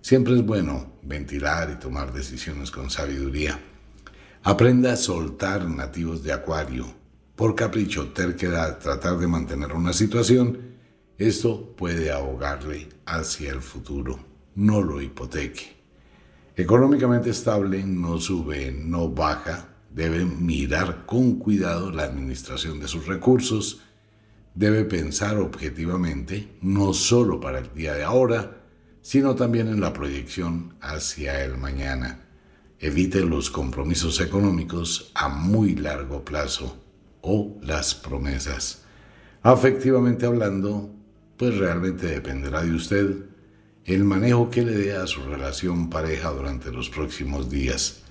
Siempre 0.02 0.36
es 0.36 0.46
bueno 0.46 0.94
ventilar 1.02 1.70
y 1.72 1.80
tomar 1.80 2.14
decisiones 2.14 2.72
con 2.72 2.90
sabiduría. 2.90 3.60
Aprenda 4.44 4.94
a 4.94 4.98
soltar 4.98 5.70
nativos 5.70 6.24
de 6.24 6.34
Acuario. 6.34 6.86
Por 7.36 7.56
capricho, 7.56 8.10
terquedad, 8.10 8.80
tratar 8.80 9.18
de 9.18 9.28
mantener 9.28 9.74
una 9.74 9.94
situación, 9.94 10.74
esto 11.18 11.76
puede 11.76 12.12
ahogarle 12.12 12.90
hacia 13.06 13.52
el 13.52 13.62
futuro. 13.62 14.20
No 14.56 14.82
lo 14.82 15.02
hipoteque. 15.02 15.83
Económicamente 16.56 17.32
estable, 17.32 17.84
no 17.84 18.20
sube, 18.20 18.72
no 18.72 19.10
baja. 19.10 19.70
Debe 19.90 20.24
mirar 20.24 21.06
con 21.08 21.40
cuidado 21.40 21.92
la 21.92 22.04
administración 22.04 22.80
de 22.80 22.88
sus 22.88 23.08
recursos. 23.08 23.82
Debe 24.54 24.86
pensar 24.86 25.38
objetivamente, 25.38 26.58
no 26.62 26.94
solo 26.94 27.40
para 27.40 27.58
el 27.58 27.74
día 27.74 27.96
de 27.96 28.04
ahora, 28.04 28.62
sino 29.02 29.36
también 29.36 29.68
en 29.68 29.82
la 29.82 29.94
proyección 29.94 30.76
hacia 30.80 31.44
el 31.44 31.58
mañana. 31.58 32.20
Evite 32.80 33.22
los 33.22 33.50
compromisos 33.50 34.22
económicos 34.22 35.12
a 35.16 35.30
muy 35.30 35.76
largo 35.76 36.24
plazo 36.24 36.78
o 37.22 37.58
las 37.64 37.96
promesas. 37.96 38.84
Afectivamente 39.42 40.28
hablando, 40.28 40.94
pues 41.36 41.58
realmente 41.58 42.06
dependerá 42.08 42.62
de 42.62 42.76
usted 42.76 43.33
el 43.86 44.04
manejo 44.06 44.50
que 44.50 44.64
le 44.64 44.78
dé 44.78 44.96
a 44.96 45.08
su 45.08 45.22
relación 45.24 45.90
pareja 45.90 46.30
durante 46.30 46.72
los 46.72 46.90
próximos 46.90 47.50
días. 47.50 48.04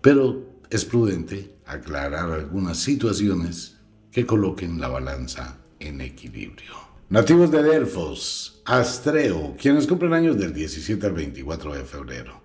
Pero 0.00 0.60
es 0.70 0.84
prudente 0.84 1.56
aclarar 1.66 2.30
algunas 2.30 2.78
situaciones 2.78 3.76
que 4.12 4.24
coloquen 4.24 4.80
la 4.80 4.88
balanza 4.88 5.58
en 5.80 6.00
equilibrio. 6.00 6.72
Nativos 7.08 7.50
de 7.50 7.62
Delfos, 7.62 8.62
Astreo, 8.64 9.56
quienes 9.60 9.86
cumplen 9.86 10.12
años 10.12 10.38
del 10.38 10.52
17 10.52 11.06
al 11.06 11.12
24 11.12 11.74
de 11.74 11.84
febrero. 11.84 12.40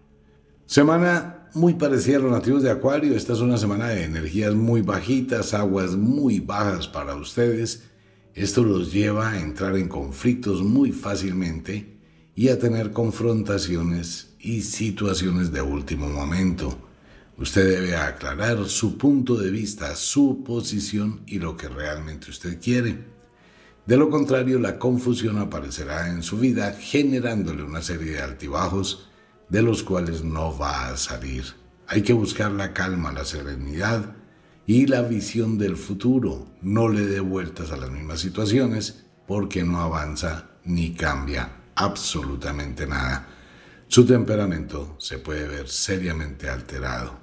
Semana 0.65 1.49
muy 1.53 1.73
parecida 1.73 2.17
a 2.17 2.21
los 2.21 2.31
nativos 2.31 2.63
de 2.63 2.71
Acuario. 2.71 3.15
Esta 3.15 3.33
es 3.33 3.39
una 3.39 3.57
semana 3.57 3.89
de 3.89 4.05
energías 4.05 4.55
muy 4.55 4.81
bajitas, 4.81 5.53
aguas 5.53 5.95
muy 5.95 6.39
bajas 6.39 6.87
para 6.87 7.15
ustedes. 7.15 7.83
Esto 8.33 8.63
los 8.63 8.93
lleva 8.93 9.31
a 9.31 9.41
entrar 9.41 9.75
en 9.75 9.87
conflictos 9.87 10.63
muy 10.63 10.91
fácilmente 10.91 11.90
y 12.41 12.49
a 12.49 12.57
tener 12.57 12.91
confrontaciones 12.91 14.33
y 14.39 14.61
situaciones 14.61 15.51
de 15.51 15.61
último 15.61 16.09
momento. 16.09 16.75
Usted 17.37 17.69
debe 17.69 17.95
aclarar 17.95 18.65
su 18.67 18.97
punto 18.97 19.35
de 19.35 19.51
vista, 19.51 19.95
su 19.95 20.43
posición 20.43 21.21
y 21.27 21.37
lo 21.37 21.55
que 21.55 21.69
realmente 21.69 22.31
usted 22.31 22.59
quiere. 22.59 22.97
De 23.85 23.95
lo 23.95 24.09
contrario, 24.09 24.57
la 24.57 24.79
confusión 24.79 25.37
aparecerá 25.37 26.09
en 26.09 26.23
su 26.23 26.39
vida 26.39 26.73
generándole 26.73 27.61
una 27.61 27.83
serie 27.83 28.13
de 28.13 28.21
altibajos 28.23 29.07
de 29.47 29.61
los 29.61 29.83
cuales 29.83 30.23
no 30.23 30.57
va 30.57 30.87
a 30.87 30.97
salir. 30.97 31.43
Hay 31.85 32.01
que 32.01 32.13
buscar 32.13 32.51
la 32.51 32.73
calma, 32.73 33.11
la 33.11 33.23
serenidad 33.23 34.15
y 34.65 34.87
la 34.87 35.03
visión 35.03 35.59
del 35.59 35.77
futuro. 35.77 36.47
No 36.63 36.89
le 36.89 37.05
dé 37.05 37.19
vueltas 37.19 37.71
a 37.71 37.77
las 37.77 37.91
mismas 37.91 38.19
situaciones 38.19 39.05
porque 39.27 39.63
no 39.63 39.79
avanza 39.79 40.49
ni 40.65 40.95
cambia 40.95 41.60
absolutamente 41.83 42.85
nada. 42.85 43.27
Su 43.87 44.05
temperamento 44.05 44.95
se 44.99 45.17
puede 45.17 45.47
ver 45.47 45.67
seriamente 45.67 46.49
alterado. 46.49 47.19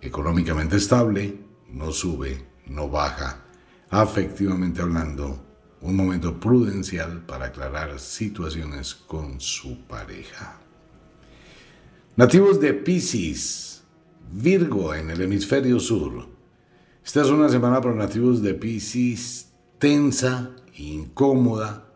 Económicamente 0.00 0.76
estable, 0.76 1.38
no 1.68 1.92
sube, 1.92 2.46
no 2.66 2.88
baja. 2.88 3.44
Afectivamente 3.90 4.82
hablando, 4.82 5.44
un 5.80 5.96
momento 5.96 6.40
prudencial 6.40 7.24
para 7.24 7.46
aclarar 7.46 7.98
situaciones 8.00 8.94
con 8.94 9.40
su 9.40 9.86
pareja. 9.86 10.58
Nativos 12.16 12.60
de 12.60 12.74
Pisces, 12.74 13.82
Virgo 14.30 14.94
en 14.94 15.10
el 15.10 15.22
hemisferio 15.22 15.80
sur. 15.80 16.26
Esta 17.04 17.22
es 17.22 17.28
una 17.28 17.48
semana 17.48 17.80
para 17.80 17.94
nativos 17.94 18.42
de 18.42 18.54
Pisces 18.54 19.48
tensa, 19.78 20.50
incómoda, 20.74 21.86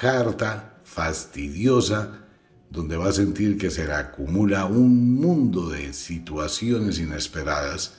harta, 0.00 0.75
fastidiosa, 0.96 2.24
donde 2.70 2.96
va 2.96 3.10
a 3.10 3.12
sentir 3.12 3.58
que 3.58 3.70
se 3.70 3.86
le 3.86 3.92
acumula 3.92 4.64
un 4.64 5.16
mundo 5.16 5.68
de 5.68 5.92
situaciones 5.92 6.98
inesperadas, 6.98 7.98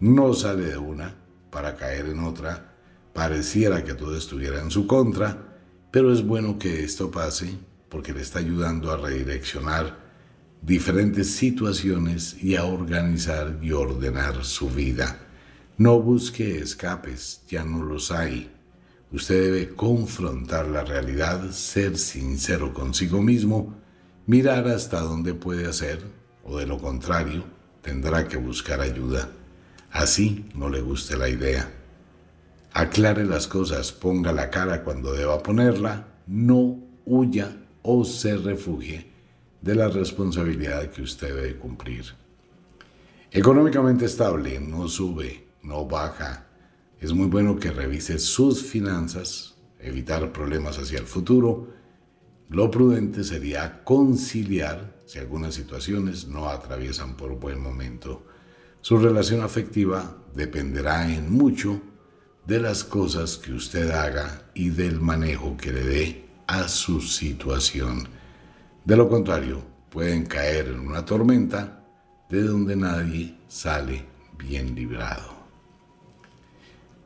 no 0.00 0.32
sale 0.32 0.64
de 0.64 0.78
una 0.78 1.14
para 1.50 1.76
caer 1.76 2.06
en 2.06 2.20
otra, 2.20 2.72
pareciera 3.12 3.84
que 3.84 3.92
todo 3.92 4.16
estuviera 4.16 4.62
en 4.62 4.70
su 4.70 4.86
contra, 4.86 5.58
pero 5.90 6.10
es 6.10 6.26
bueno 6.26 6.58
que 6.58 6.82
esto 6.84 7.10
pase 7.10 7.52
porque 7.90 8.14
le 8.14 8.22
está 8.22 8.38
ayudando 8.38 8.90
a 8.90 8.96
redireccionar 8.96 9.98
diferentes 10.62 11.30
situaciones 11.34 12.42
y 12.42 12.56
a 12.56 12.64
organizar 12.64 13.58
y 13.60 13.72
ordenar 13.72 14.42
su 14.46 14.70
vida. 14.70 15.18
No 15.76 16.00
busque 16.00 16.60
escapes, 16.60 17.42
ya 17.46 17.62
no 17.62 17.84
los 17.84 18.10
hay. 18.10 18.50
Usted 19.10 19.42
debe 19.42 19.74
confrontar 19.74 20.66
la 20.68 20.84
realidad, 20.84 21.50
ser 21.50 21.96
sincero 21.96 22.74
consigo 22.74 23.22
mismo, 23.22 23.74
mirar 24.26 24.68
hasta 24.68 25.00
dónde 25.00 25.32
puede 25.32 25.66
hacer, 25.66 26.02
o 26.44 26.58
de 26.58 26.66
lo 26.66 26.78
contrario, 26.78 27.44
tendrá 27.80 28.28
que 28.28 28.36
buscar 28.36 28.82
ayuda. 28.82 29.30
Así 29.90 30.44
no 30.54 30.68
le 30.68 30.82
guste 30.82 31.16
la 31.16 31.30
idea. 31.30 31.70
Aclare 32.74 33.24
las 33.24 33.46
cosas, 33.46 33.92
ponga 33.92 34.32
la 34.32 34.50
cara 34.50 34.84
cuando 34.84 35.14
deba 35.14 35.42
ponerla, 35.42 36.06
no 36.26 36.78
huya 37.06 37.56
o 37.82 38.04
se 38.04 38.36
refugie 38.36 39.06
de 39.62 39.74
la 39.74 39.88
responsabilidad 39.88 40.90
que 40.90 41.00
usted 41.00 41.34
debe 41.34 41.56
cumplir. 41.56 42.04
Económicamente 43.30 44.04
estable, 44.04 44.60
no 44.60 44.86
sube, 44.86 45.48
no 45.62 45.86
baja, 45.86 46.47
es 47.00 47.12
muy 47.12 47.26
bueno 47.26 47.56
que 47.56 47.70
revise 47.70 48.18
sus 48.18 48.62
finanzas, 48.62 49.54
evitar 49.78 50.32
problemas 50.32 50.78
hacia 50.78 50.98
el 50.98 51.06
futuro. 51.06 51.68
Lo 52.48 52.70
prudente 52.70 53.22
sería 53.22 53.84
conciliar 53.84 54.98
si 55.06 55.18
algunas 55.18 55.54
situaciones 55.54 56.26
no 56.26 56.48
atraviesan 56.48 57.16
por 57.16 57.38
buen 57.38 57.60
momento. 57.60 58.26
Su 58.80 58.98
relación 58.98 59.42
afectiva 59.42 60.16
dependerá 60.34 61.12
en 61.12 61.30
mucho 61.30 61.80
de 62.46 62.60
las 62.60 62.82
cosas 62.82 63.36
que 63.36 63.52
usted 63.52 63.90
haga 63.90 64.50
y 64.54 64.70
del 64.70 65.00
manejo 65.00 65.56
que 65.56 65.72
le 65.72 65.84
dé 65.84 66.28
a 66.46 66.66
su 66.66 67.00
situación. 67.00 68.08
De 68.84 68.96
lo 68.96 69.08
contrario, 69.08 69.62
pueden 69.90 70.26
caer 70.26 70.68
en 70.68 70.80
una 70.80 71.04
tormenta 71.04 71.84
de 72.28 72.42
donde 72.42 72.74
nadie 72.74 73.38
sale 73.48 74.04
bien 74.38 74.74
librado. 74.74 75.37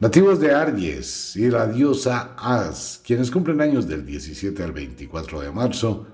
Nativos 0.03 0.41
de 0.41 0.53
Aries 0.53 1.37
y 1.37 1.49
la 1.49 1.69
diosa 1.69 2.35
As, 2.37 3.01
quienes 3.07 3.31
cumplen 3.31 3.61
años 3.61 3.87
del 3.87 4.05
17 4.05 4.61
al 4.61 4.73
24 4.73 5.43
de 5.43 5.53
marzo, 5.53 6.09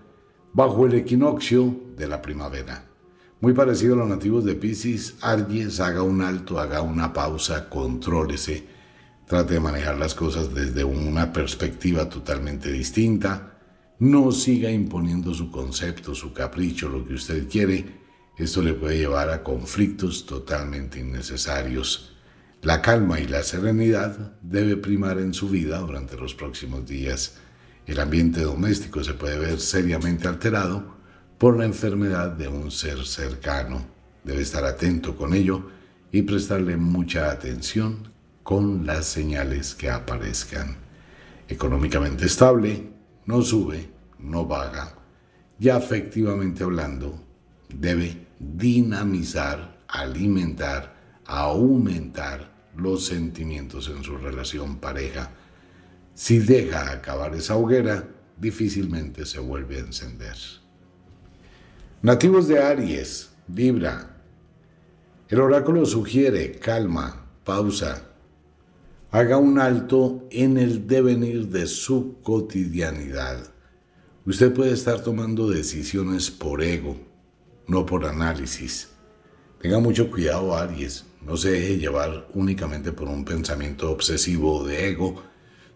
bajo 0.53 0.85
el 0.85 0.93
equinoccio 0.93 1.75
de 1.97 2.07
la 2.07 2.21
primavera. 2.21 2.87
Muy 3.41 3.55
parecido 3.55 3.95
a 3.95 3.97
los 3.97 4.09
nativos 4.11 4.45
de 4.45 4.57
Pisces, 4.57 5.15
Aries 5.23 5.81
haga 5.81 6.03
un 6.03 6.21
alto, 6.21 6.61
haga 6.61 6.83
una 6.83 7.15
pausa, 7.15 7.71
contrólese, 7.71 8.67
trate 9.27 9.55
de 9.55 9.61
manejar 9.61 9.97
las 9.97 10.15
cosas 10.15 10.53
desde 10.53 10.85
una 10.85 11.33
perspectiva 11.33 12.11
totalmente 12.11 12.71
distinta, 12.71 13.59
no 14.01 14.33
siga 14.33 14.71
imponiendo 14.71 15.33
su 15.33 15.51
concepto, 15.51 16.15
su 16.15 16.35
capricho, 16.35 16.91
lo 16.91 17.07
que 17.07 17.15
usted 17.15 17.49
quiere, 17.49 17.87
esto 18.37 18.61
le 18.61 18.75
puede 18.75 18.99
llevar 18.99 19.31
a 19.31 19.43
conflictos 19.43 20.27
totalmente 20.27 21.01
innecesarios. 21.01 22.18
La 22.63 22.83
calma 22.83 23.21
y 23.21 23.29
la 23.29 23.45
serenidad 23.45 24.33
debe 24.43 24.77
primar 24.77 25.19
en 25.19 25.33
su 25.33 25.49
vida 25.49 25.79
durante 25.79 26.17
los 26.17 26.35
próximos 26.35 26.85
días. 26.87 27.37
El 27.87 28.01
ambiente 28.01 28.43
doméstico 28.43 29.05
se 29.05 29.15
puede 29.15 29.39
ver 29.39 29.61
seriamente 29.61 30.27
alterado 30.27 30.97
por 31.39 31.57
la 31.57 31.67
enfermedad 31.67 32.33
de 32.33 32.49
un 32.49 32.73
ser 32.73 33.07
cercano. 33.07 33.87
Debe 34.25 34.43
estar 34.43 34.65
atento 34.65 35.17
con 35.17 35.35
ello 35.35 35.71
y 36.11 36.23
prestarle 36.23 36.77
mucha 36.77 37.31
atención 37.31 38.11
con 38.43 38.85
las 38.85 39.07
señales 39.07 39.77
que 39.77 39.89
aparezcan. 39.89 40.79
Económicamente 41.47 42.27
estable, 42.27 42.91
no 43.25 43.41
sube, 43.41 43.89
no 44.19 44.47
baja, 44.47 44.97
y 45.61 45.69
afectivamente 45.69 46.65
hablando, 46.65 47.23
debe 47.69 48.27
dinamizar, 48.41 49.79
alimentar, 49.87 50.98
aumentar 51.29 52.51
los 52.75 53.07
sentimientos 53.07 53.89
en 53.89 54.03
su 54.03 54.17
relación 54.17 54.79
pareja. 54.79 55.31
Si 56.15 56.39
deja 56.39 56.91
acabar 56.91 57.35
esa 57.35 57.57
hoguera, 57.57 58.09
difícilmente 58.37 59.27
se 59.27 59.39
vuelve 59.39 59.77
a 59.77 59.81
encender. 59.81 60.37
Nativos 62.03 62.49
de 62.49 62.63
Aries, 62.63 63.31
Libra. 63.55 64.17
El 65.29 65.41
oráculo 65.41 65.85
sugiere 65.85 66.53
calma, 66.53 67.27
pausa. 67.45 68.05
Haga 69.11 69.37
un 69.37 69.59
alto 69.59 70.27
en 70.31 70.57
el 70.57 70.87
devenir 70.87 71.49
de 71.49 71.67
su 71.67 72.21
cotidianidad. 72.23 73.53
Usted 74.25 74.53
puede 74.53 74.73
estar 74.73 75.03
tomando 75.03 75.49
decisiones 75.49 76.31
por 76.31 76.63
ego, 76.63 76.97
no 77.67 77.85
por 77.85 78.07
análisis. 78.07 78.89
Tenga 79.61 79.79
mucho 79.79 80.11
cuidado, 80.11 80.57
Aries. 80.57 81.08
No 81.21 81.37
se 81.37 81.51
deje 81.51 81.79
llevar 81.79 82.29
únicamente 82.35 82.93
por 82.93 83.09
un 83.09 83.25
pensamiento 83.25 83.91
obsesivo 83.91 84.65
de 84.67 84.89
ego, 84.89 85.23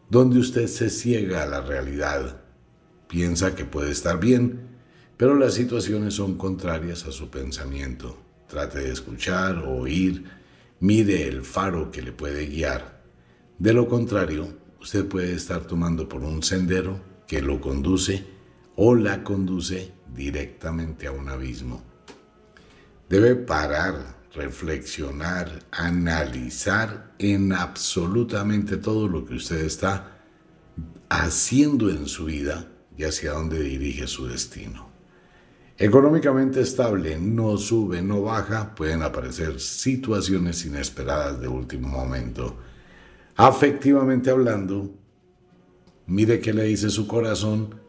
donde 0.09 0.39
usted 0.39 0.67
se 0.67 0.91
ciega 0.91 1.43
a 1.43 1.47
la 1.47 1.61
realidad. 1.61 2.43
Piensa 3.09 3.55
que 3.55 3.65
puede 3.65 3.91
estar 3.91 4.19
bien, 4.21 4.69
pero 5.17 5.35
las 5.35 5.55
situaciones 5.55 6.15
son 6.15 6.37
contrarias 6.37 7.07
a 7.07 7.13
su 7.13 7.31
pensamiento. 7.31 8.19
Trate 8.49 8.81
de 8.81 8.93
escuchar, 8.93 9.59
oír, 9.59 10.25
mire 10.81 11.29
el 11.29 11.43
faro 11.43 11.91
que 11.91 12.03
le 12.03 12.13
puede 12.13 12.47
guiar. 12.47 13.03
De 13.59 13.73
lo 13.73 13.89
contrario, 13.89 14.49
usted 14.81 15.07
puede 15.07 15.33
estar 15.35 15.65
tomando 15.65 16.09
por 16.09 16.23
un 16.23 16.43
sendero 16.43 17.01
que 17.27 17.41
lo 17.41 17.61
conduce 17.61 18.25
o 18.77 18.95
la 18.95 19.23
conduce 19.23 19.93
directamente 20.15 21.07
a 21.07 21.13
un 21.13 21.29
abismo. 21.29 21.83
Debe 23.09 23.37
parar, 23.37 24.22
reflexionar, 24.35 25.65
analizar 25.71 27.13
en 27.19 27.53
absolutamente 27.53 28.77
todo 28.77 29.09
lo 29.09 29.25
que 29.25 29.35
usted 29.35 29.65
está 29.65 30.19
haciendo 31.09 31.91
en 31.91 32.07
su 32.07 32.25
vida 32.25 32.69
y 32.97 33.05
hacia 33.05 33.33
dónde 33.33 33.61
dirige 33.61 34.07
su 34.07 34.27
destino. 34.27 34.91
Económicamente 35.77 36.61
estable, 36.61 37.19
no 37.19 37.57
sube, 37.57 38.03
no 38.03 38.23
baja, 38.23 38.75
pueden 38.75 39.03
aparecer 39.03 39.59
situaciones 39.61 40.65
inesperadas 40.65 41.41
de 41.41 41.49
último 41.49 41.89
momento. 41.89 42.57
Afectivamente 43.37 44.31
hablando, 44.31 44.95
mire 46.07 46.41
qué 46.41 46.53
le 46.53 46.65
dice 46.65 46.91
su 46.91 47.07
corazón, 47.07 47.81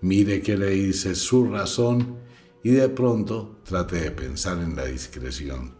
mire 0.00 0.42
qué 0.42 0.56
le 0.56 0.70
dice 0.70 1.14
su 1.14 1.50
razón 1.50 2.18
y 2.62 2.70
de 2.70 2.88
pronto 2.88 3.60
trate 3.64 4.00
de 4.00 4.10
pensar 4.10 4.58
en 4.58 4.76
la 4.76 4.84
discreción. 4.84 5.79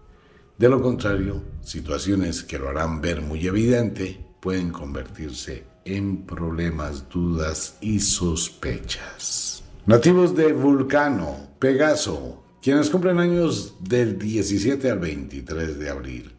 De 0.61 0.69
lo 0.69 0.83
contrario, 0.83 1.43
situaciones 1.63 2.43
que 2.43 2.59
lo 2.59 2.69
harán 2.69 3.01
ver 3.01 3.23
muy 3.23 3.47
evidente 3.47 4.23
pueden 4.41 4.71
convertirse 4.71 5.65
en 5.87 6.27
problemas, 6.27 7.09
dudas 7.09 7.79
y 7.81 7.99
sospechas. 7.99 9.65
Nativos 9.87 10.37
de 10.37 10.53
Vulcano, 10.53 11.49
Pegaso, 11.59 12.45
quienes 12.61 12.91
cumplen 12.91 13.21
años 13.21 13.77
del 13.81 14.19
17 14.19 14.91
al 14.91 14.99
23 14.99 15.79
de 15.79 15.89
abril. 15.89 16.37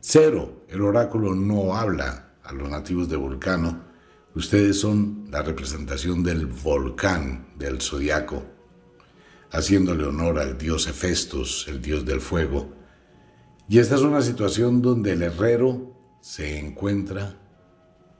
Cero, 0.00 0.64
el 0.68 0.82
oráculo 0.82 1.36
no 1.36 1.76
habla 1.76 2.32
a 2.42 2.52
los 2.52 2.68
nativos 2.68 3.08
de 3.08 3.16
Vulcano. 3.16 3.84
Ustedes 4.34 4.80
son 4.80 5.28
la 5.30 5.42
representación 5.42 6.24
del 6.24 6.46
volcán 6.46 7.46
del 7.56 7.80
zodiaco, 7.80 8.42
haciéndole 9.52 10.02
honor 10.02 10.40
al 10.40 10.58
dios 10.58 10.88
Hefestos, 10.88 11.66
el 11.68 11.80
dios 11.80 12.04
del 12.04 12.20
fuego 12.20 12.81
y 13.72 13.78
esta 13.78 13.94
es 13.94 14.02
una 14.02 14.20
situación 14.20 14.82
donde 14.82 15.12
el 15.12 15.22
herrero 15.22 15.96
se 16.20 16.58
encuentra 16.58 17.38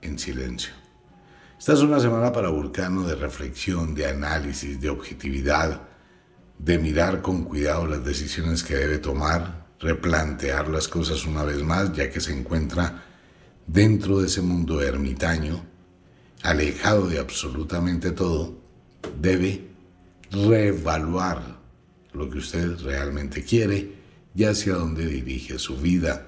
en 0.01 0.17
silencio. 0.17 0.73
Esta 1.59 1.73
es 1.73 1.81
una 1.81 1.99
semana 1.99 2.31
para 2.31 2.49
Vulcano 2.49 3.03
de 3.03 3.13
reflexión, 3.13 3.93
de 3.93 4.07
análisis, 4.07 4.81
de 4.81 4.89
objetividad, 4.89 5.83
de 6.57 6.79
mirar 6.79 7.21
con 7.21 7.43
cuidado 7.43 7.85
las 7.85 8.03
decisiones 8.03 8.63
que 8.63 8.77
debe 8.77 8.97
tomar, 8.97 9.67
replantear 9.79 10.69
las 10.69 10.87
cosas 10.87 11.23
una 11.27 11.43
vez 11.43 11.61
más, 11.61 11.93
ya 11.93 12.09
que 12.09 12.19
se 12.19 12.35
encuentra 12.35 13.03
dentro 13.67 14.21
de 14.21 14.25
ese 14.29 14.41
mundo 14.41 14.81
ermitaño, 14.81 15.63
alejado 16.41 17.07
de 17.07 17.19
absolutamente 17.19 18.09
todo, 18.09 18.55
debe 19.21 19.69
reevaluar 20.31 21.59
lo 22.11 22.27
que 22.27 22.39
usted 22.39 22.75
realmente 22.79 23.43
quiere 23.43 24.01
y 24.35 24.45
hacia 24.45 24.75
dónde 24.75 25.05
dirige 25.05 25.59
su 25.59 25.77
vida. 25.77 26.27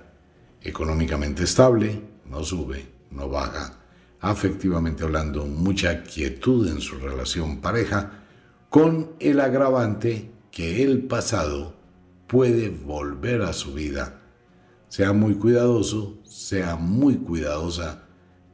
Económicamente 0.62 1.44
estable, 1.44 2.02
no 2.30 2.44
sube, 2.44 2.88
no 3.12 3.30
baja. 3.30 3.80
Afectivamente 4.20 5.04
hablando, 5.04 5.46
mucha 5.46 6.04
quietud 6.04 6.68
en 6.68 6.82
su 6.82 6.98
relación 6.98 7.62
pareja, 7.62 8.24
con 8.70 9.12
el 9.20 9.39
agravante 9.39 10.32
que 10.52 10.84
el 10.84 11.04
pasado 11.04 11.76
puede 12.28 12.70
volver 12.70 13.41
a 13.44 13.54
su 13.54 13.74
vida. 13.74 14.22
Sea 14.89 15.13
muy 15.13 15.36
cuidadoso, 15.36 16.18
sea 16.24 16.76
muy 16.76 17.18
cuidadosa, 17.18 18.04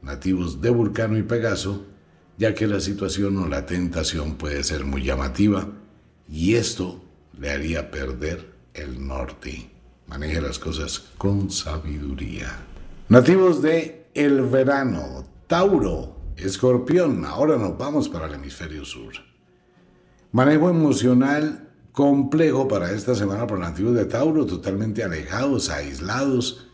nativos 0.02 0.60
de 0.60 0.70
Vulcano 0.70 1.16
y 1.16 1.22
Pegaso, 1.22 1.86
ya 2.36 2.54
que 2.54 2.66
la 2.66 2.80
situación 2.80 3.36
o 3.38 3.46
la 3.46 3.66
tentación 3.66 4.36
puede 4.36 4.64
ser 4.64 4.84
muy 4.84 5.04
llamativa 5.04 5.68
y 6.28 6.54
esto 6.54 7.02
le 7.38 7.50
haría 7.50 7.90
perder 7.90 8.51
el 8.74 9.06
norte. 9.06 9.70
Maneje 10.06 10.40
las 10.40 10.58
cosas 10.58 10.98
con 11.18 11.50
sabiduría. 11.50 12.48
Nativos 13.08 13.62
de 13.62 14.06
el 14.14 14.42
verano, 14.42 15.24
Tauro, 15.46 16.16
Escorpión, 16.36 17.24
ahora 17.24 17.56
nos 17.56 17.76
vamos 17.78 18.08
para 18.08 18.26
el 18.26 18.34
hemisferio 18.34 18.84
sur. 18.84 19.12
Manejo 20.32 20.70
emocional 20.70 21.70
complejo 21.92 22.68
para 22.68 22.90
esta 22.92 23.14
semana 23.14 23.46
por 23.46 23.58
nativos 23.58 23.94
de 23.94 24.06
Tauro, 24.06 24.46
totalmente 24.46 25.04
alejados, 25.04 25.68
aislados, 25.68 26.68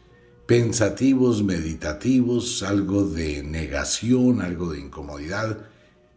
pensativos, 0.47 1.43
meditativos, 1.43 2.63
algo 2.63 3.05
de 3.05 3.43
negación, 3.43 4.41
algo 4.41 4.73
de 4.73 4.81
incomodidad 4.81 5.59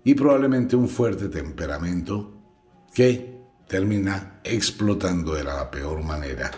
y 0.03 0.13
probablemente 0.13 0.75
un 0.75 0.87
fuerte 0.87 1.29
temperamento 1.29 2.31
que 2.93 3.30
termina 3.71 4.41
explotando 4.43 5.33
de 5.33 5.45
la 5.45 5.71
peor 5.71 6.03
manera. 6.03 6.51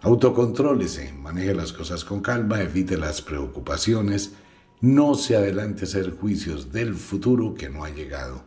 Autocontrólese, 0.00 1.12
maneje 1.12 1.54
las 1.54 1.74
cosas 1.74 2.06
con 2.06 2.22
calma, 2.22 2.62
evite 2.62 2.96
las 2.96 3.20
preocupaciones, 3.20 4.32
no 4.80 5.14
se 5.14 5.36
adelante 5.36 5.82
a 5.82 5.84
hacer 5.84 6.16
juicios 6.16 6.72
del 6.72 6.94
futuro 6.94 7.52
que 7.52 7.68
no 7.68 7.84
ha 7.84 7.90
llegado. 7.90 8.46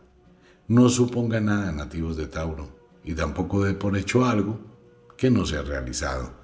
No 0.66 0.88
suponga 0.88 1.40
nada 1.40 1.70
nativos 1.70 2.16
de 2.16 2.26
Tauro 2.26 2.76
y 3.04 3.14
tampoco 3.14 3.62
dé 3.62 3.74
por 3.74 3.96
hecho 3.96 4.24
algo 4.24 4.58
que 5.16 5.30
no 5.30 5.46
se 5.46 5.58
ha 5.58 5.62
realizado. 5.62 6.34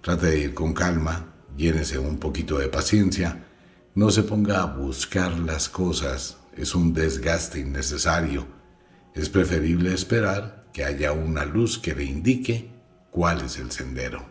Trate 0.00 0.26
de 0.26 0.38
ir 0.38 0.54
con 0.54 0.74
calma, 0.74 1.34
llénese 1.56 1.98
un 1.98 2.18
poquito 2.18 2.56
de 2.56 2.68
paciencia, 2.68 3.48
no 3.96 4.12
se 4.12 4.22
ponga 4.22 4.62
a 4.62 4.76
buscar 4.76 5.40
las 5.40 5.68
cosas, 5.68 6.38
es 6.56 6.76
un 6.76 6.94
desgaste 6.94 7.58
innecesario. 7.58 8.46
Es 9.12 9.28
preferible 9.28 9.92
esperar 9.92 10.57
que 10.78 10.84
haya 10.84 11.10
una 11.10 11.44
luz 11.44 11.76
que 11.76 11.92
le 11.92 12.04
indique 12.04 12.70
cuál 13.10 13.40
es 13.40 13.58
el 13.58 13.72
sendero. 13.72 14.24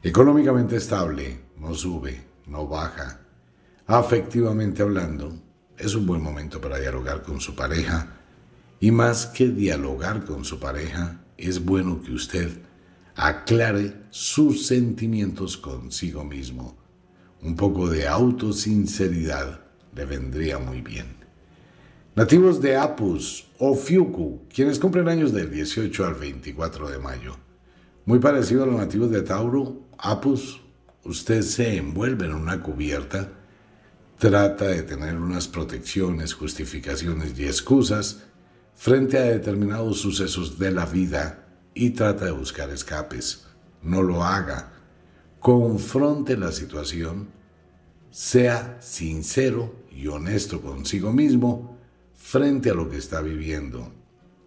Económicamente 0.00 0.76
estable, 0.76 1.40
no 1.58 1.74
sube, 1.74 2.22
no 2.46 2.68
baja. 2.68 3.22
Afectivamente 3.88 4.82
hablando, 4.82 5.36
es 5.76 5.96
un 5.96 6.06
buen 6.06 6.22
momento 6.22 6.60
para 6.60 6.78
dialogar 6.78 7.24
con 7.24 7.40
su 7.40 7.56
pareja 7.56 8.06
y 8.78 8.92
más 8.92 9.26
que 9.26 9.48
dialogar 9.48 10.24
con 10.24 10.44
su 10.44 10.60
pareja, 10.60 11.20
es 11.36 11.64
bueno 11.64 12.00
que 12.00 12.12
usted 12.12 12.48
aclare 13.16 14.04
sus 14.10 14.68
sentimientos 14.68 15.56
consigo 15.56 16.22
mismo. 16.22 16.76
Un 17.42 17.56
poco 17.56 17.90
de 17.90 18.06
autosinceridad 18.06 19.58
le 19.92 20.04
vendría 20.04 20.60
muy 20.60 20.82
bien. 20.82 21.15
Nativos 22.16 22.62
de 22.62 22.78
Apus 22.78 23.46
o 23.58 23.74
Fiuku, 23.74 24.48
quienes 24.48 24.78
cumplen 24.78 25.06
años 25.06 25.34
del 25.34 25.50
18 25.50 26.06
al 26.06 26.14
24 26.14 26.88
de 26.88 26.98
mayo. 26.98 27.36
Muy 28.06 28.20
parecido 28.20 28.62
a 28.62 28.66
los 28.66 28.76
nativos 28.76 29.10
de 29.10 29.20
Tauro, 29.20 29.82
Apus, 29.98 30.62
usted 31.04 31.42
se 31.42 31.76
envuelve 31.76 32.24
en 32.24 32.32
una 32.32 32.62
cubierta, 32.62 33.32
trata 34.16 34.64
de 34.64 34.82
tener 34.82 35.18
unas 35.18 35.46
protecciones, 35.46 36.32
justificaciones 36.32 37.38
y 37.38 37.44
excusas 37.44 38.22
frente 38.74 39.18
a 39.18 39.24
determinados 39.24 40.00
sucesos 40.00 40.58
de 40.58 40.70
la 40.70 40.86
vida 40.86 41.46
y 41.74 41.90
trata 41.90 42.24
de 42.24 42.30
buscar 42.30 42.70
escapes. 42.70 43.46
No 43.82 44.00
lo 44.00 44.24
haga. 44.24 44.72
Confronte 45.38 46.38
la 46.38 46.50
situación, 46.50 47.28
sea 48.10 48.78
sincero 48.80 49.74
y 49.94 50.06
honesto 50.06 50.62
consigo 50.62 51.12
mismo 51.12 51.75
frente 52.16 52.70
a 52.70 52.74
lo 52.74 52.88
que 52.88 52.96
está 52.96 53.20
viviendo. 53.20 53.92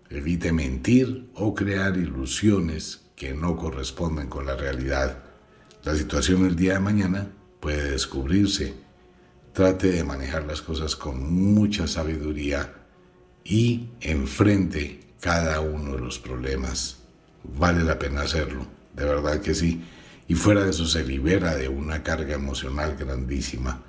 Evite 0.09 0.51
mentir 0.51 1.29
o 1.35 1.53
crear 1.53 1.95
ilusiones 1.97 3.05
que 3.15 3.33
no 3.33 3.55
corresponden 3.55 4.27
con 4.27 4.45
la 4.45 4.55
realidad. 4.55 5.23
La 5.83 5.95
situación 5.95 6.45
el 6.45 6.55
día 6.55 6.73
de 6.73 6.79
mañana 6.79 7.31
puede 7.59 7.91
descubrirse. 7.91 8.73
Trate 9.53 9.91
de 9.91 10.03
manejar 10.03 10.45
las 10.45 10.61
cosas 10.61 10.95
con 10.95 11.31
mucha 11.53 11.87
sabiduría 11.87 12.73
y 13.43 13.89
enfrente 14.01 14.99
cada 15.21 15.59
uno 15.61 15.93
de 15.93 16.01
los 16.01 16.19
problemas. 16.19 16.99
Vale 17.43 17.83
la 17.83 17.99
pena 17.99 18.21
hacerlo, 18.21 18.65
de 18.95 19.05
verdad 19.05 19.41
que 19.41 19.53
sí. 19.53 19.83
Y 20.27 20.35
fuera 20.35 20.63
de 20.63 20.71
eso 20.71 20.85
se 20.85 21.03
libera 21.03 21.55
de 21.55 21.69
una 21.69 22.03
carga 22.03 22.35
emocional 22.35 22.95
grandísima. 22.97 23.83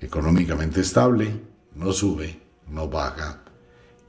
Económicamente 0.00 0.80
estable, 0.80 1.40
no 1.74 1.92
sube, 1.92 2.43
no 2.68 2.88
baja. 2.88 3.42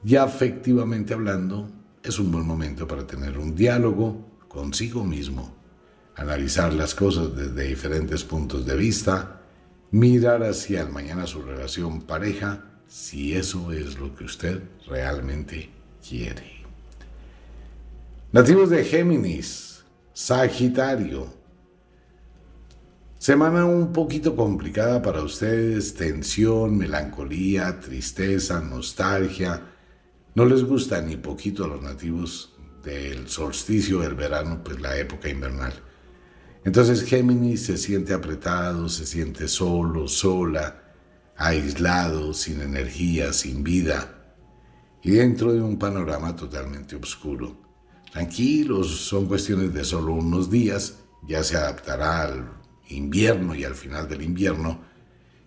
Y 0.04 0.16
afectivamente 0.16 1.14
hablando, 1.14 1.68
es 2.02 2.18
un 2.18 2.30
buen 2.30 2.46
momento 2.46 2.86
para 2.86 3.06
tener 3.06 3.38
un 3.38 3.54
diálogo 3.54 4.38
consigo 4.48 5.04
mismo, 5.04 5.54
analizar 6.14 6.72
las 6.72 6.94
cosas 6.94 7.34
desde 7.36 7.68
diferentes 7.68 8.24
puntos 8.24 8.64
de 8.64 8.76
vista, 8.76 9.40
mirar 9.90 10.42
hacia 10.42 10.82
el 10.82 10.90
mañana 10.90 11.26
su 11.26 11.42
relación 11.42 12.02
pareja 12.02 12.64
si 12.86 13.34
eso 13.34 13.72
es 13.72 13.98
lo 13.98 14.14
que 14.14 14.24
usted 14.24 14.62
realmente 14.86 15.70
quiere. 16.06 16.64
Nativos 18.32 18.70
de 18.70 18.84
Géminis, 18.84 19.84
Sagitario. 20.12 21.35
Semana 23.18 23.64
un 23.64 23.92
poquito 23.92 24.36
complicada 24.36 25.00
para 25.00 25.22
ustedes, 25.22 25.94
tensión, 25.94 26.76
melancolía, 26.76 27.80
tristeza, 27.80 28.60
nostalgia. 28.60 29.62
No 30.34 30.44
les 30.44 30.62
gusta 30.62 31.00
ni 31.00 31.16
poquito 31.16 31.64
a 31.64 31.68
los 31.68 31.82
nativos 31.82 32.54
del 32.84 33.26
solsticio 33.28 34.00
del 34.00 34.14
verano, 34.14 34.60
pues 34.62 34.80
la 34.80 34.98
época 34.98 35.30
invernal. 35.30 35.72
Entonces 36.64 37.04
Géminis 37.04 37.64
se 37.64 37.78
siente 37.78 38.12
apretado, 38.12 38.88
se 38.90 39.06
siente 39.06 39.48
solo, 39.48 40.08
sola, 40.08 40.82
aislado, 41.36 42.34
sin 42.34 42.60
energía, 42.60 43.32
sin 43.32 43.64
vida 43.64 44.12
y 45.02 45.12
dentro 45.12 45.52
de 45.52 45.62
un 45.62 45.78
panorama 45.78 46.36
totalmente 46.36 46.96
oscuro. 46.96 47.56
Tranquilos, 48.12 48.88
son 48.88 49.26
cuestiones 49.26 49.72
de 49.72 49.84
solo 49.84 50.12
unos 50.12 50.50
días, 50.50 50.98
ya 51.26 51.42
se 51.44 51.56
adaptará 51.56 52.22
al 52.22 52.65
invierno 52.88 53.54
y 53.54 53.64
al 53.64 53.74
final 53.74 54.08
del 54.08 54.22
invierno 54.22 54.80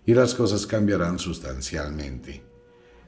y 0.06 0.14
las 0.14 0.34
cosas 0.34 0.66
cambiarán 0.66 1.18
sustancialmente. 1.18 2.42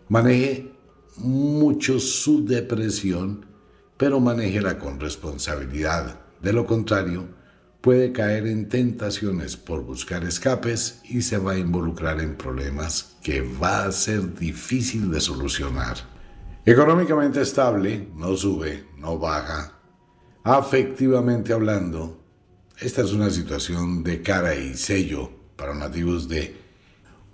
Maneje 0.08 0.72
mucho 1.16 1.98
su 1.98 2.44
depresión, 2.44 3.46
pero 3.96 4.20
manéjela 4.20 4.78
con 4.78 5.00
responsabilidad. 5.00 6.20
De 6.40 6.52
lo 6.52 6.66
contrario, 6.66 7.28
puede 7.80 8.12
caer 8.12 8.46
en 8.46 8.68
tentaciones 8.68 9.56
por 9.56 9.82
buscar 9.82 10.24
escapes 10.24 11.00
y 11.04 11.22
se 11.22 11.38
va 11.38 11.52
a 11.52 11.58
involucrar 11.58 12.20
en 12.20 12.36
problemas 12.36 13.16
que 13.22 13.42
va 13.42 13.84
a 13.84 13.92
ser 13.92 14.34
difícil 14.34 15.10
de 15.10 15.20
solucionar. 15.20 15.96
Económicamente 16.64 17.40
estable, 17.40 18.08
no 18.14 18.36
sube, 18.36 18.86
no 18.96 19.18
baja. 19.18 19.72
Afectivamente 20.44 21.52
hablando, 21.52 22.21
esta 22.78 23.02
es 23.02 23.12
una 23.12 23.30
situación 23.30 24.02
de 24.02 24.22
cara 24.22 24.54
y 24.54 24.74
sello 24.74 25.30
para 25.56 25.74
nativos 25.74 26.28
de... 26.28 26.56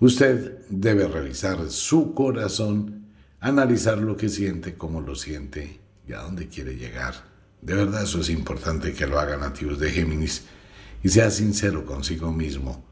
Usted 0.01 0.67
debe 0.69 1.09
revisar 1.09 1.71
su 1.71 2.15
corazón, 2.15 3.07
analizar 3.41 3.99
lo 3.99 4.17
que 4.17 4.29
siente, 4.29 4.77
cómo 4.77 5.01
lo 5.01 5.15
siente 5.17 5.81
y 6.07 6.13
a 6.13 6.21
dónde 6.21 6.49
quiere 6.49 6.77
llegar. 6.77 7.15
De 7.61 7.75
verdad 7.75 8.05
eso 8.05 8.21
es 8.21 8.31
importante 8.31 8.93
que 8.93 9.07
lo 9.07 9.19
hagan 9.19 9.41
nativos 9.41 9.79
de 9.81 9.91
Géminis 9.91 10.45
y 11.03 11.09
sea 11.09 11.31
sincero 11.31 11.85
consigo 11.85 12.33
mismo. 12.33 12.85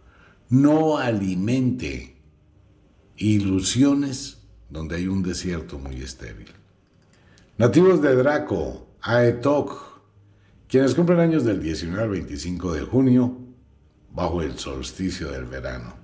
No 0.49 0.99
alimente 0.99 2.17
ilusiones 3.17 4.39
donde 4.69 4.97
hay 4.97 5.07
un 5.09 5.23
desierto 5.23 5.79
muy 5.79 6.03
estéril. 6.03 6.49
Nativos 7.59 8.03
de 8.03 8.15
Draco, 8.15 8.89
Aetok, 9.01 9.96
quienes 10.69 10.95
cumplen 10.95 11.21
años 11.21 11.45
del 11.45 11.63
19 11.63 12.03
al 12.03 12.11
25 12.11 12.73
de 12.73 12.81
junio, 12.83 13.39
bajo 14.13 14.43
el 14.43 14.59
solsticio 14.59 15.31
del 15.31 15.45
verano. 15.45 15.95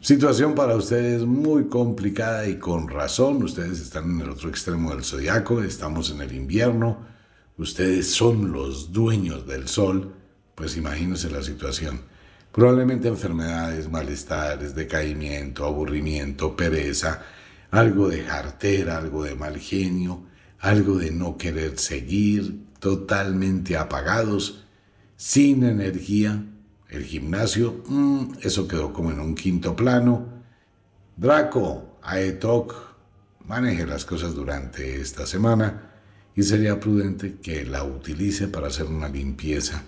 Situación 0.00 0.54
para 0.54 0.76
ustedes 0.76 1.24
muy 1.24 1.66
complicada 1.66 2.46
y 2.46 2.58
con 2.58 2.88
razón. 2.88 3.42
Ustedes 3.42 3.80
están 3.80 4.10
en 4.10 4.20
el 4.20 4.30
otro 4.30 4.48
extremo 4.48 4.90
del 4.90 5.04
zodiaco, 5.04 5.62
estamos 5.62 6.10
en 6.10 6.20
el 6.20 6.32
invierno 6.32 7.08
ustedes 7.58 8.12
son 8.12 8.52
los 8.52 8.92
dueños 8.92 9.46
del 9.46 9.68
sol, 9.68 10.14
pues 10.54 10.76
imagínense 10.76 11.28
la 11.28 11.42
situación. 11.42 12.00
Probablemente 12.52 13.08
enfermedades, 13.08 13.90
malestares, 13.90 14.74
decaimiento, 14.74 15.66
aburrimiento, 15.66 16.56
pereza, 16.56 17.22
algo 17.70 18.08
de 18.08 18.22
jartera, 18.22 18.96
algo 18.96 19.24
de 19.24 19.34
mal 19.34 19.58
genio, 19.58 20.24
algo 20.60 20.96
de 20.96 21.10
no 21.10 21.36
querer 21.36 21.78
seguir, 21.78 22.60
totalmente 22.78 23.76
apagados, 23.76 24.64
sin 25.16 25.64
energía. 25.64 26.44
El 26.88 27.04
gimnasio, 27.04 27.82
mm, 27.86 28.38
eso 28.42 28.66
quedó 28.66 28.92
como 28.92 29.10
en 29.10 29.20
un 29.20 29.34
quinto 29.34 29.76
plano. 29.76 30.26
Draco, 31.16 31.98
Aetok, 32.02 32.74
maneje 33.46 33.86
las 33.86 34.04
cosas 34.04 34.34
durante 34.34 35.00
esta 35.00 35.26
semana 35.26 35.90
y 36.34 36.42
sería 36.44 36.78
prudente 36.78 37.36
que 37.42 37.64
la 37.64 37.82
utilice 37.82 38.48
para 38.48 38.68
hacer 38.68 38.86
una 38.86 39.08
limpieza. 39.08 39.82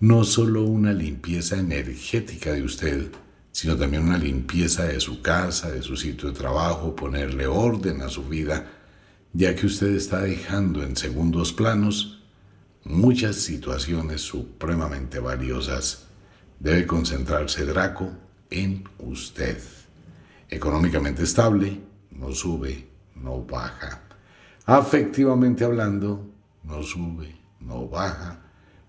No 0.00 0.24
solo 0.24 0.64
una 0.64 0.92
limpieza 0.92 1.58
energética 1.58 2.52
de 2.52 2.62
usted, 2.62 3.10
sino 3.52 3.76
también 3.76 4.02
una 4.04 4.18
limpieza 4.18 4.84
de 4.84 5.00
su 5.00 5.22
casa, 5.22 5.70
de 5.70 5.82
su 5.82 5.96
sitio 5.96 6.30
de 6.30 6.38
trabajo, 6.38 6.94
ponerle 6.94 7.46
orden 7.46 8.02
a 8.02 8.08
su 8.08 8.24
vida, 8.24 8.75
ya 9.32 9.54
que 9.54 9.66
usted 9.66 9.94
está 9.94 10.20
dejando 10.20 10.82
en 10.82 10.96
segundos 10.96 11.52
planos 11.52 12.16
muchas 12.84 13.36
situaciones 13.36 14.22
supremamente 14.22 15.18
valiosas. 15.18 16.06
Debe 16.58 16.86
concentrarse 16.86 17.66
Draco 17.66 18.10
en 18.50 18.84
usted. 18.98 19.60
Económicamente 20.48 21.24
estable, 21.24 21.80
no 22.12 22.32
sube, 22.32 22.88
no 23.14 23.42
baja. 23.44 24.02
Afectivamente 24.64 25.64
hablando, 25.64 26.30
no 26.62 26.82
sube, 26.82 27.36
no 27.60 27.88
baja. 27.88 28.42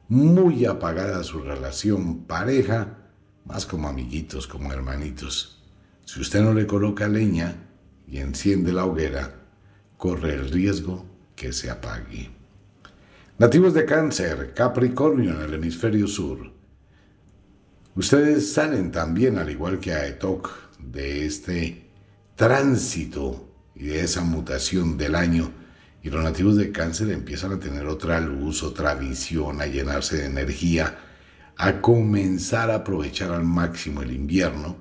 Muy 0.08 0.66
apagada 0.66 1.24
su 1.24 1.40
relación 1.40 2.24
pareja, 2.24 2.98
más 3.46 3.66
como 3.66 3.88
amiguitos, 3.88 4.48
como 4.48 4.72
hermanitos. 4.72 5.64
Si 6.06 6.22
usted 6.22 6.42
no 6.42 6.54
le 6.54 6.66
coloca 6.66 7.08
leña 7.08 7.56
y 8.08 8.20
enciende 8.20 8.72
la 8.72 8.86
hoguera, 8.86 9.37
corre 9.98 10.36
el 10.36 10.50
riesgo 10.50 11.06
que 11.36 11.52
se 11.52 11.70
apague. 11.70 12.30
Nativos 13.40 13.74
de 13.74 13.86
cáncer, 13.86 14.54
Capricornio 14.56 15.32
en 15.32 15.42
el 15.42 15.54
hemisferio 15.54 16.08
sur. 16.08 16.52
Ustedes 17.96 18.52
salen 18.54 18.92
también, 18.92 19.38
al 19.38 19.50
igual 19.50 19.80
que 19.80 19.94
Aetok, 19.94 20.50
de 20.80 21.26
este 21.26 21.90
tránsito 22.36 23.48
y 23.76 23.88
de 23.88 24.02
esa 24.02 24.22
mutación 24.22 24.98
del 24.98 25.16
año. 25.16 25.52
Y 26.04 26.10
los 26.10 26.24
nativos 26.24 26.58
de 26.58 26.72
cáncer 26.72 27.12
empiezan 27.12 27.54
a 27.54 27.60
tener 27.60 27.86
otra 27.88 28.20
luz, 28.22 28.64
otra 28.64 28.94
visión, 28.96 29.62
a 29.62 29.66
llenarse 29.66 30.18
de 30.18 30.26
energía, 30.26 30.98
a 31.58 31.82
comenzar 31.82 32.72
a 32.72 32.76
aprovechar 32.76 33.32
al 33.32 33.44
máximo 33.44 34.04
el 34.04 34.12
invierno 34.12 34.78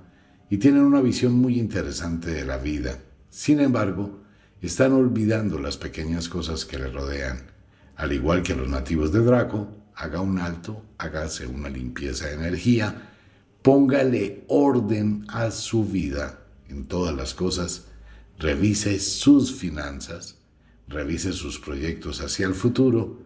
y 0.48 0.58
tienen 0.58 0.82
una 0.82 1.00
visión 1.00 1.32
muy 1.32 1.58
interesante 1.58 2.30
de 2.30 2.44
la 2.44 2.58
vida. 2.58 2.98
Sin 3.28 3.60
embargo, 3.60 4.25
están 4.66 4.92
olvidando 4.92 5.58
las 5.58 5.76
pequeñas 5.76 6.28
cosas 6.28 6.64
que 6.64 6.78
le 6.78 6.88
rodean. 6.88 7.50
Al 7.96 8.12
igual 8.12 8.42
que 8.42 8.54
los 8.54 8.68
nativos 8.68 9.12
de 9.12 9.20
Draco, 9.20 9.68
haga 9.94 10.20
un 10.20 10.38
alto, 10.38 10.82
hágase 10.98 11.46
una 11.46 11.68
limpieza 11.68 12.26
de 12.26 12.34
energía, 12.34 13.10
póngale 13.62 14.44
orden 14.48 15.24
a 15.28 15.50
su 15.50 15.84
vida 15.84 16.40
en 16.68 16.84
todas 16.84 17.14
las 17.14 17.34
cosas, 17.34 17.86
revise 18.38 19.00
sus 19.00 19.54
finanzas, 19.54 20.36
revise 20.88 21.32
sus 21.32 21.58
proyectos 21.58 22.20
hacia 22.20 22.46
el 22.46 22.54
futuro 22.54 23.18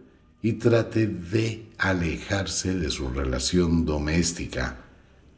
y 0.42 0.54
trate 0.54 1.06
de 1.06 1.70
alejarse 1.78 2.74
de 2.74 2.90
su 2.90 3.08
relación 3.08 3.84
doméstica. 3.84 4.78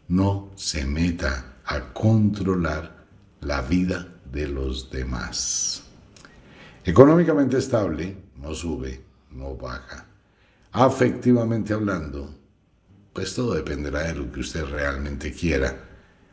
No 0.09 0.51
se 0.57 0.85
meta 0.85 1.57
a 1.65 1.93
controlar 1.93 3.07
la 3.41 3.63
vida 3.63 4.09
de 4.31 4.49
los 4.49 4.91
demás. 4.91 5.83
Económicamente 6.85 7.59
estable, 7.59 8.17
no 8.37 8.55
sube, 8.55 9.01
no 9.31 9.57
baja. 9.57 10.07
Afectivamente 10.73 11.73
hablando, 11.73 12.35
pues 13.13 13.35
todo 13.35 13.55
dependerá 13.55 14.05
de 14.05 14.15
lo 14.15 14.33
que 14.33 14.41
usted 14.41 14.65
realmente 14.65 15.33
quiera, 15.33 15.89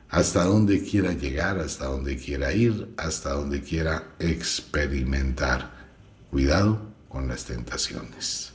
hasta 0.09 0.45
dónde 0.45 0.83
quiera 0.83 1.13
llegar, 1.13 1.59
hasta 1.59 1.85
dónde 1.85 2.17
quiera 2.17 2.51
ir, 2.51 2.93
hasta 2.97 3.31
dónde 3.31 3.61
quiera 3.61 4.15
experimentar. 4.17 5.71
Cuidado 6.31 6.93
con 7.07 7.27
las 7.27 7.45
tentaciones. 7.45 8.51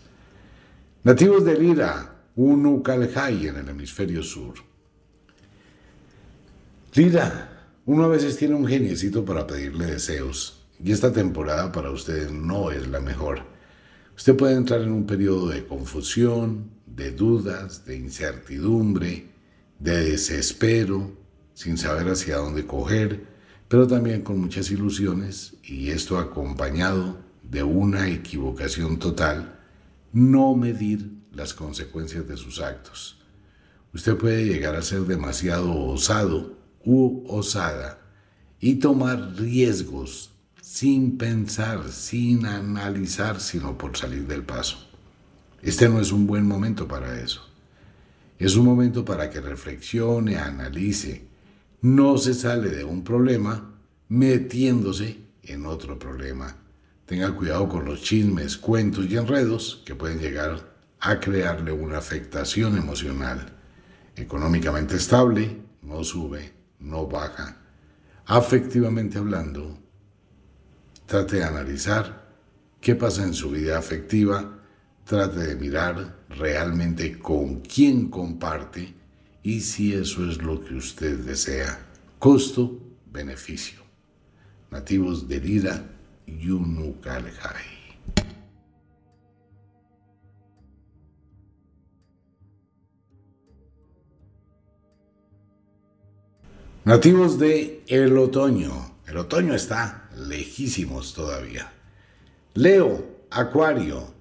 Nativos 1.05 1.45
de 1.45 1.59
Lira, 1.59 2.15
un 2.37 2.67
Ucalhai 2.67 3.47
en 3.47 3.57
el 3.57 3.69
hemisferio 3.69 4.23
sur. 4.23 4.55
Lira, 6.95 7.51
uno 7.87 8.05
a 8.05 8.09
veces 8.09 8.37
tiene 8.37 8.55
un 8.55 8.67
geniecito 8.67 9.25
para 9.25 9.47
pedirle 9.47 9.87
deseos, 9.87 10.54
y 10.83 10.93
esta 10.93 11.13
temporada 11.13 11.73
para 11.73 11.91
ustedes 11.91 12.31
no 12.33 12.71
es 12.71 12.89
la 12.89 13.01
mejor. 13.01 13.43
Usted 14.17 14.37
puede 14.37 14.55
entrar 14.55 14.81
en 14.83 14.93
un 14.93 15.07
periodo 15.07 15.49
de 15.49 15.67
confusión, 15.67 16.71
de 16.87 17.11
dudas, 17.11 17.85
de 17.85 17.97
incertidumbre, 17.97 19.29
de 19.79 20.11
desespero, 20.11 21.13
sin 21.53 21.79
saber 21.79 22.09
hacia 22.09 22.37
dónde 22.37 22.67
coger, 22.67 23.27
pero 23.69 23.87
también 23.87 24.23
con 24.23 24.41
muchas 24.41 24.71
ilusiones, 24.71 25.57
y 25.65 25.91
esto 25.91 26.19
acompañado 26.19 27.19
de 27.43 27.63
una 27.63 28.09
equivocación 28.09 28.99
total 28.99 29.59
no 30.13 30.55
medir 30.55 31.11
las 31.33 31.55
consecuencias 31.55 32.27
de 32.29 32.37
sus 32.37 32.61
actos. 32.61 33.19
Usted 33.93 34.17
puede 34.17 34.45
llegar 34.45 34.77
a 34.77 34.83
ser 34.83 35.01
demasiado 35.01 35.75
osado 35.87 36.57
u 36.85 37.25
osada 37.29 37.99
y 38.61 38.77
tomar 38.77 39.35
riesgos 39.37 40.34
sin 40.65 41.19
pensar, 41.19 41.91
sin 41.91 42.47
analizar, 42.47 43.41
sino 43.41 43.77
por 43.77 43.97
salir 43.97 44.27
del 44.27 44.43
paso. 44.43 44.79
Este 45.61 45.89
no 45.89 46.01
es 46.01 46.11
un 46.13 46.27
buen 46.27 46.47
momento 46.47 46.89
para 46.89 47.21
eso. 47.21 47.43
Es 48.39 48.57
un 48.57 48.65
momento 48.65 49.05
para 49.05 49.29
que 49.29 49.41
reflexione, 49.41 50.37
analice. 50.37 51.29
No 51.83 52.17
se 52.17 52.33
sale 52.35 52.71
de 52.71 52.85
un 52.85 53.05
problema 53.05 53.75
metiéndose 54.09 55.19
en 55.43 55.67
otro 55.67 55.99
problema 55.99 56.57
Tenga 57.07 57.31
cuidado 57.33 57.69
con 57.69 57.85
los 57.85 58.01
chismes, 58.01 58.57
cuentos 58.57 59.05
y 59.11 59.19
enredos 59.19 59.83
que 59.85 59.95
pueden 59.95 60.19
llegar 60.19 60.75
a 61.01 61.21
crearle 61.21 61.71
una 61.71 61.99
afectación 61.99 62.79
emocional. 62.79 63.53
Económicamente 64.17 64.97
estable, 64.97 65.55
no 65.83 66.03
sube, 66.03 66.55
no 66.79 67.07
baja. 67.07 67.59
Afectivamente 68.25 69.19
hablando, 69.19 69.79
trate 71.15 71.37
de 71.37 71.45
analizar 71.45 72.27
qué 72.81 72.97
pasa 72.97 73.23
en 73.23 73.35
su 73.35 73.49
vida 73.49 73.79
afectiva, 73.79 74.59
trate 75.05 75.47
de 75.47 75.55
mirar 75.55 76.25
realmente 76.29 77.21
con 77.21 77.61
quién 77.61 78.11
comparte 78.11 78.93
y 79.41 79.61
si 79.61 79.95
eso 79.95 80.29
es 80.29 80.43
lo 80.43 80.61
que 80.65 80.75
usted 80.75 81.19
desea. 81.19 81.87
Costo, 82.19 82.81
beneficio. 83.13 83.79
Nativos 84.73 85.29
de 85.29 85.41
Lira, 85.41 85.89
Nativos 96.85 97.39
de 97.39 97.85
el 97.87 98.19
otoño. 98.19 98.97
El 99.07 99.19
otoño 99.19 99.55
está 99.55 100.04
lejísimos 100.17 101.15
todavía. 101.15 101.73
Leo, 102.55 103.25
Acuario. 103.31 104.15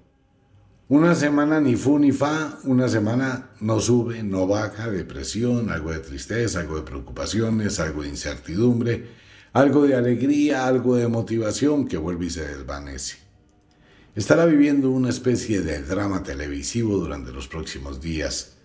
Una 0.88 1.14
semana 1.14 1.60
ni 1.60 1.76
fu 1.76 1.98
ni 1.98 2.12
fa, 2.12 2.58
una 2.64 2.88
semana 2.88 3.50
no 3.60 3.80
sube, 3.80 4.22
no 4.22 4.46
baja, 4.46 4.90
depresión, 4.90 5.70
algo 5.70 5.92
de 5.92 6.00
tristeza, 6.00 6.60
algo 6.60 6.76
de 6.76 6.82
preocupaciones, 6.82 7.80
algo 7.80 8.02
de 8.02 8.08
incertidumbre 8.08 9.24
algo 9.54 9.86
de 9.86 9.94
alegría, 9.94 10.66
algo 10.66 10.96
de 10.96 11.06
motivación 11.06 11.86
que 11.86 11.96
vuelve 11.96 12.26
y 12.26 12.30
se 12.30 12.44
desvanece. 12.44 13.18
Estará 14.16 14.46
viviendo 14.46 14.90
una 14.90 15.10
especie 15.10 15.60
de 15.60 15.80
drama 15.80 16.24
televisivo 16.24 16.98
durante 16.98 17.32
los 17.32 17.46
próximos 17.46 18.00
días. 18.00 18.56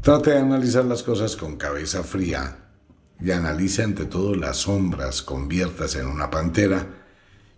Trate 0.00 0.30
de 0.30 0.38
analizar 0.38 0.84
las 0.84 1.02
cosas 1.02 1.34
con 1.34 1.56
cabeza 1.56 2.04
fría 2.04 2.61
y 3.22 3.30
analice 3.30 3.82
ante 3.82 4.06
todo 4.06 4.34
las 4.34 4.58
sombras, 4.58 5.22
conviertas 5.22 5.94
en 5.94 6.06
una 6.06 6.30
pantera 6.30 6.86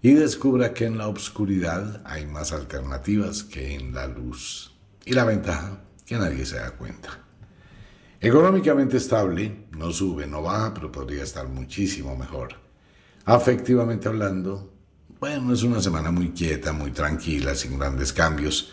y 0.02 0.12
descubra 0.12 0.74
que 0.74 0.84
en 0.84 0.98
la 0.98 1.08
oscuridad 1.08 2.02
hay 2.04 2.26
más 2.26 2.52
alternativas 2.52 3.42
que 3.42 3.74
en 3.74 3.94
la 3.94 4.06
luz. 4.06 4.74
Y 5.06 5.14
la 5.14 5.24
ventaja, 5.24 5.82
que 6.04 6.16
nadie 6.16 6.44
se 6.44 6.56
da 6.56 6.72
cuenta. 6.72 7.24
Económicamente 8.20 8.98
estable, 8.98 9.66
no 9.70 9.90
sube, 9.90 10.26
no 10.26 10.42
baja, 10.42 10.74
pero 10.74 10.92
podría 10.92 11.22
estar 11.22 11.48
muchísimo 11.48 12.16
mejor. 12.16 12.56
Afectivamente 13.24 14.08
hablando, 14.08 14.74
bueno, 15.18 15.54
es 15.54 15.62
una 15.62 15.80
semana 15.80 16.10
muy 16.10 16.30
quieta, 16.30 16.72
muy 16.72 16.90
tranquila, 16.90 17.54
sin 17.54 17.78
grandes 17.78 18.12
cambios. 18.12 18.72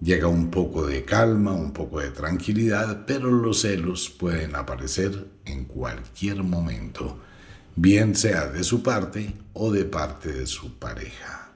Llega 0.00 0.28
un 0.28 0.50
poco 0.50 0.86
de 0.86 1.04
calma, 1.04 1.52
un 1.52 1.72
poco 1.72 2.00
de 2.00 2.10
tranquilidad, 2.10 3.04
pero 3.06 3.30
los 3.30 3.60
celos 3.60 4.08
pueden 4.08 4.56
aparecer 4.56 5.26
en 5.44 5.66
cualquier 5.66 6.42
momento, 6.42 7.18
bien 7.76 8.14
sea 8.14 8.46
de 8.46 8.64
su 8.64 8.82
parte 8.82 9.34
o 9.52 9.70
de 9.70 9.84
parte 9.84 10.32
de 10.32 10.46
su 10.46 10.78
pareja. 10.78 11.52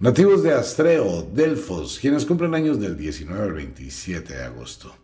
Nativos 0.00 0.42
de 0.42 0.52
Astreo, 0.52 1.22
Delfos, 1.32 1.98
quienes 1.98 2.26
cumplen 2.26 2.54
años 2.54 2.78
del 2.78 2.94
19 2.96 3.42
al 3.42 3.52
27 3.52 4.34
de 4.34 4.42
agosto. 4.42 4.94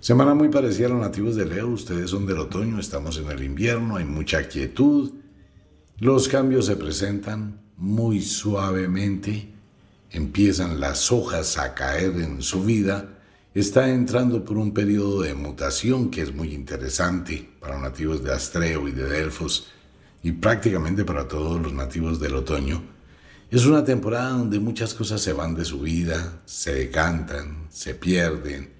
Semana 0.00 0.34
muy 0.34 0.48
parecida 0.48 0.86
a 0.86 0.90
los 0.90 1.00
nativos 1.00 1.36
de 1.36 1.44
Leo, 1.44 1.68
ustedes 1.68 2.10
son 2.10 2.24
del 2.26 2.38
otoño, 2.38 2.78
estamos 2.78 3.18
en 3.18 3.30
el 3.30 3.42
invierno, 3.42 3.96
hay 3.96 4.04
mucha 4.04 4.48
quietud, 4.48 5.12
los 5.98 6.28
cambios 6.28 6.66
se 6.66 6.76
presentan 6.76 7.60
muy 7.76 8.22
suavemente, 8.22 9.55
empiezan 10.10 10.80
las 10.80 11.12
hojas 11.12 11.58
a 11.58 11.74
caer 11.74 12.12
en 12.16 12.42
su 12.42 12.64
vida 12.64 13.16
está 13.54 13.88
entrando 13.88 14.44
por 14.44 14.58
un 14.58 14.74
periodo 14.74 15.22
de 15.22 15.32
mutación 15.32 16.10
que 16.10 16.20
es 16.20 16.34
muy 16.34 16.52
interesante 16.52 17.48
para 17.58 17.80
nativos 17.80 18.22
de 18.22 18.32
Astreo 18.32 18.86
y 18.86 18.92
de 18.92 19.08
Delfos 19.08 19.68
y 20.22 20.32
prácticamente 20.32 21.06
para 21.06 21.26
todos 21.26 21.62
los 21.62 21.72
nativos 21.72 22.20
del 22.20 22.34
otoño. 22.34 22.82
Es 23.50 23.64
una 23.64 23.82
temporada 23.82 24.30
donde 24.30 24.58
muchas 24.58 24.92
cosas 24.92 25.22
se 25.22 25.32
van 25.32 25.54
de 25.54 25.64
su 25.64 25.80
vida, 25.80 26.42
se 26.44 26.74
decantan, 26.74 27.68
se 27.70 27.94
pierden, 27.94 28.74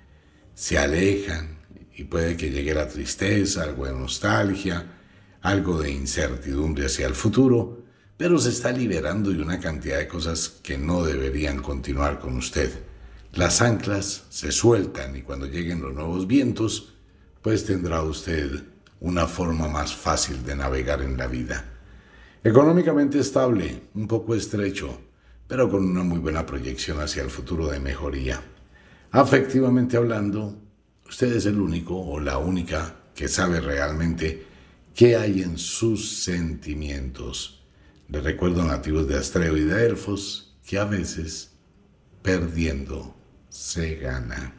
se 0.55 0.77
alejan 0.77 1.57
y 1.95 2.05
puede 2.05 2.37
que 2.37 2.51
llegue 2.51 2.75
la 2.75 2.87
tristeza, 2.87 3.63
algo 3.63 3.87
de 3.87 3.95
nostalgia, 3.95 4.93
algo 5.41 5.81
de 5.81 5.91
incertidumbre 5.91 6.85
hacia 6.85 7.07
el 7.07 7.15
futuro, 7.15 7.86
pero 8.17 8.39
se 8.39 8.51
está 8.51 8.73
liberando 8.73 9.31
de 9.31 9.43
una 9.43 9.61
cantidad 9.61 9.99
de 9.99 10.09
cosas 10.09 10.49
que 10.63 10.79
no 10.79 11.05
deberían 11.05 11.61
continuar 11.61 12.19
con 12.19 12.37
usted. 12.37 12.71
Las 13.35 13.61
anclas 13.61 14.25
se 14.31 14.53
sueltan 14.53 15.17
y 15.17 15.23
cuando 15.23 15.47
lleguen 15.47 15.83
los 15.83 15.93
nuevos 15.93 16.27
vientos, 16.27 16.95
pues 17.43 17.67
tendrá 17.67 18.03
usted 18.03 18.65
una 19.01 19.27
forma 19.27 19.69
más 19.69 19.95
fácil 19.95 20.45
de 20.45 20.57
navegar 20.57 21.03
en 21.03 21.19
la 21.19 21.27
vida. 21.27 21.65
Económicamente 22.43 23.19
estable, 23.19 23.83
un 23.95 24.09
poco 24.09 24.35
estrecho, 24.35 25.01
pero 25.47 25.71
con 25.71 25.85
una 25.85 26.03
muy 26.03 26.19
buena 26.19 26.47
proyección 26.47 27.01
hacia 27.01 27.23
el 27.23 27.31
futuro 27.31 27.69
de 27.69 27.81
mejoría. 27.81 28.41
Afectivamente 29.11 29.97
hablando, 29.97 30.57
usted 31.09 31.35
es 31.37 31.47
el 31.47 31.61
único 31.61 31.99
o 31.99 32.19
la 32.19 32.39
única 32.39 32.97
que 33.15 33.29
sabe 33.29 33.61
realmente 33.61 34.45
qué 34.95 35.17
hay 35.17 35.43
en 35.43 35.59
sus 35.59 36.23
sentimientos. 36.23 37.56
Le 38.09 38.21
recuerdo 38.21 38.65
nativos 38.65 39.09
de 39.09 39.17
Astreo 39.17 39.57
y 39.57 39.65
de 39.65 39.87
Elfos 39.87 40.57
que 40.65 40.79
a 40.79 40.85
veces 40.85 41.53
perdiendo 42.23 43.17
se 43.49 43.97
gana. 43.97 44.55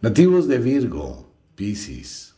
Nativos 0.00 0.48
de 0.48 0.58
Virgo, 0.58 1.34
Piscis, 1.54 2.34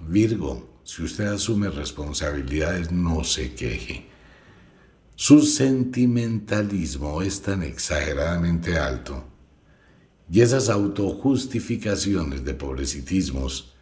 Virgo, 0.00 0.80
si 0.82 1.02
usted 1.02 1.26
asume 1.26 1.68
responsabilidades, 1.68 2.90
no 2.90 3.22
se 3.22 3.54
queje. 3.54 4.06
Su 5.14 5.42
sentimentalismo 5.42 7.20
es 7.20 7.42
tan 7.42 7.62
exageradamente 7.62 8.78
alto 8.78 9.24
y 10.32 10.40
esas 10.40 10.70
autojustificaciones 10.70 12.44
de 12.44 12.54
pobrecitismos 12.54 13.74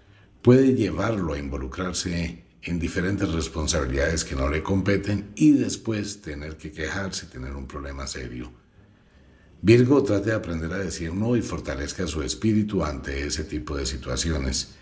puede 0.43 0.75
llevarlo 0.75 1.35
a 1.35 1.39
involucrarse 1.39 2.45
en 2.63 2.79
diferentes 2.79 3.31
responsabilidades 3.31 4.25
que 4.25 4.35
no 4.35 4.49
le 4.49 4.63
competen 4.63 5.33
y 5.37 5.53
después 5.53 6.21
tener 6.23 6.57
que 6.57 6.73
quejarse 6.73 7.27
y 7.27 7.29
tener 7.29 7.55
un 7.55 7.67
problema 7.67 8.07
serio. 8.07 8.53
Virgo 9.61 10.03
trate 10.03 10.31
de 10.31 10.37
aprender 10.37 10.73
a 10.73 10.79
decir 10.79 11.13
no 11.13 11.37
y 11.37 11.43
fortalezca 11.43 12.07
su 12.07 12.23
espíritu 12.23 12.85
ante 12.85 13.27
ese 13.27 13.45
tipo 13.45 13.77
de 13.77 13.87
situaciones. 13.87 14.75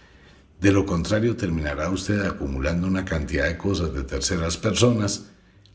De 0.61 0.72
lo 0.72 0.85
contrario, 0.85 1.37
terminará 1.37 1.89
usted 1.91 2.20
acumulando 2.22 2.87
una 2.87 3.05
cantidad 3.05 3.47
de 3.47 3.57
cosas 3.57 3.93
de 3.95 4.05
terceras 4.05 4.57
personas, 4.57 5.27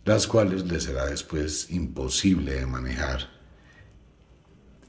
las 0.06 0.28
cuales 0.28 0.66
le 0.66 0.80
será 0.80 1.06
después 1.06 1.72
imposible 1.72 2.56
de 2.56 2.66
manejar. 2.66 3.30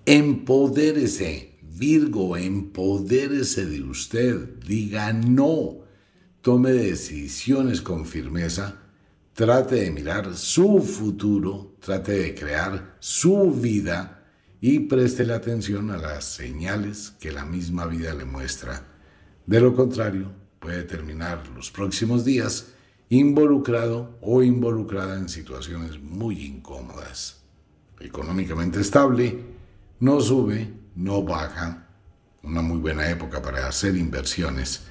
Empodérese, 0.04 1.58
Virgo, 1.62 2.36
empodérese 2.36 3.66
de 3.66 3.82
usted. 3.82 4.58
Diga 4.66 5.12
no. 5.12 5.82
Tome 6.43 6.72
decisiones 6.72 7.80
con 7.80 8.05
firmeza. 8.05 8.74
Trate 9.32 9.76
de 9.76 9.93
mirar 9.93 10.34
su 10.34 10.80
futuro, 10.80 11.76
trate 11.78 12.14
de 12.14 12.34
crear 12.34 12.97
su 12.99 13.53
vida 13.53 14.24
y 14.61 14.80
preste 14.80 15.24
la 15.24 15.36
atención 15.36 15.93
a 15.93 15.99
las 15.99 16.24
señales 16.24 17.12
que 17.20 17.30
la 17.30 17.45
misma 17.45 17.86
vida 17.86 18.12
le 18.12 18.24
muestra. 18.24 18.84
De 19.47 19.61
lo 19.61 19.76
contrario, 19.76 20.32
puede 20.59 20.82
terminar 20.82 21.45
los 21.55 21.70
próximos 21.70 22.24
días 22.24 22.72
involucrado 23.09 24.18
o 24.20 24.43
involucrada 24.43 25.18
en 25.18 25.28
situaciones 25.28 26.03
muy 26.03 26.45
incómodas. 26.45 27.40
Económicamente 28.01 28.80
estable, 28.80 29.38
no 30.01 30.20
sube, 30.20 30.72
no 30.97 31.22
baja, 31.22 31.86
una 32.43 32.62
muy 32.62 32.78
buena 32.78 33.09
época 33.09 33.40
para 33.40 33.68
hacer 33.68 33.97
inversiones. 33.97 34.88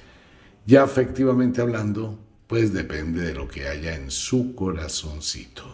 Ya 0.66 0.84
efectivamente 0.84 1.60
hablando, 1.60 2.18
pues 2.46 2.72
depende 2.72 3.22
de 3.22 3.34
lo 3.34 3.48
que 3.48 3.68
haya 3.68 3.94
en 3.94 4.10
su 4.10 4.54
corazoncito. 4.54 5.64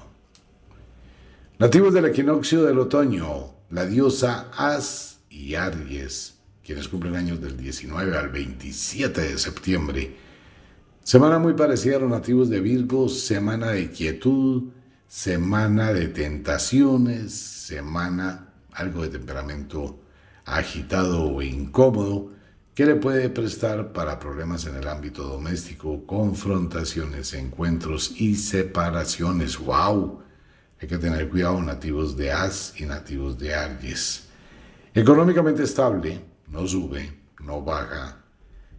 Nativos 1.58 1.92
del 1.92 2.06
equinoccio 2.06 2.64
del 2.64 2.78
otoño, 2.78 3.54
la 3.70 3.84
diosa 3.84 4.50
As 4.56 5.18
y 5.28 5.54
Aries 5.54 6.38
quienes 6.68 6.86
cumplen 6.88 7.16
años 7.16 7.40
del 7.40 7.56
19 7.56 8.14
al 8.14 8.28
27 8.28 9.22
de 9.22 9.38
septiembre. 9.38 10.14
Semana 11.02 11.38
muy 11.38 11.54
parecida 11.54 11.96
a 11.96 12.00
los 12.00 12.10
nativos 12.10 12.50
de 12.50 12.60
Virgo, 12.60 13.08
semana 13.08 13.70
de 13.70 13.90
quietud, 13.90 14.64
semana 15.06 15.94
de 15.94 16.08
tentaciones, 16.08 17.32
semana 17.32 18.52
algo 18.72 19.00
de 19.00 19.08
temperamento 19.08 19.98
agitado 20.44 21.30
o 21.30 21.40
incómodo 21.40 22.32
que 22.78 22.86
le 22.86 22.94
puede 22.94 23.28
prestar 23.28 23.92
para 23.92 24.20
problemas 24.20 24.64
en 24.66 24.76
el 24.76 24.86
ámbito 24.86 25.24
doméstico, 25.24 26.06
confrontaciones, 26.06 27.34
encuentros 27.34 28.12
y 28.20 28.36
separaciones. 28.36 29.58
¡Wow! 29.58 30.22
Hay 30.80 30.86
que 30.86 30.96
tener 30.96 31.28
cuidado 31.28 31.60
nativos 31.60 32.16
de 32.16 32.30
As 32.30 32.74
y 32.80 32.86
nativos 32.86 33.36
de 33.36 33.52
Aries. 33.52 34.28
Económicamente 34.94 35.64
estable, 35.64 36.20
no 36.46 36.68
sube, 36.68 37.18
no 37.40 37.62
baja. 37.62 38.24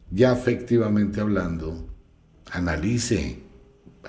Ya 0.10 0.32
efectivamente 0.32 1.20
hablando, 1.20 1.86
analice. 2.52 3.44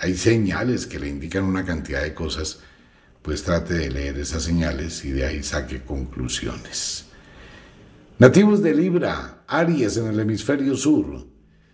Hay 0.01 0.14
señales 0.16 0.86
que 0.86 1.01
le 1.01 1.09
indican 1.09 1.43
una 1.43 1.64
cantidad 1.64 2.03
de 2.03 2.14
cosas, 2.14 2.61
pues 3.22 3.43
trate 3.43 3.74
de 3.74 3.91
leer 3.91 4.18
esas 4.18 4.45
señales 4.45 5.05
y 5.05 5.11
de 5.11 5.26
ahí 5.26 5.43
saque 5.43 5.82
conclusiones. 5.82 7.09
Nativos 8.20 8.62
de 8.62 8.74
Libra, 8.74 9.44
Aries 9.48 9.96
en 9.96 10.08
el 10.08 10.20
hemisferio 10.20 10.76
sur. 10.76 11.26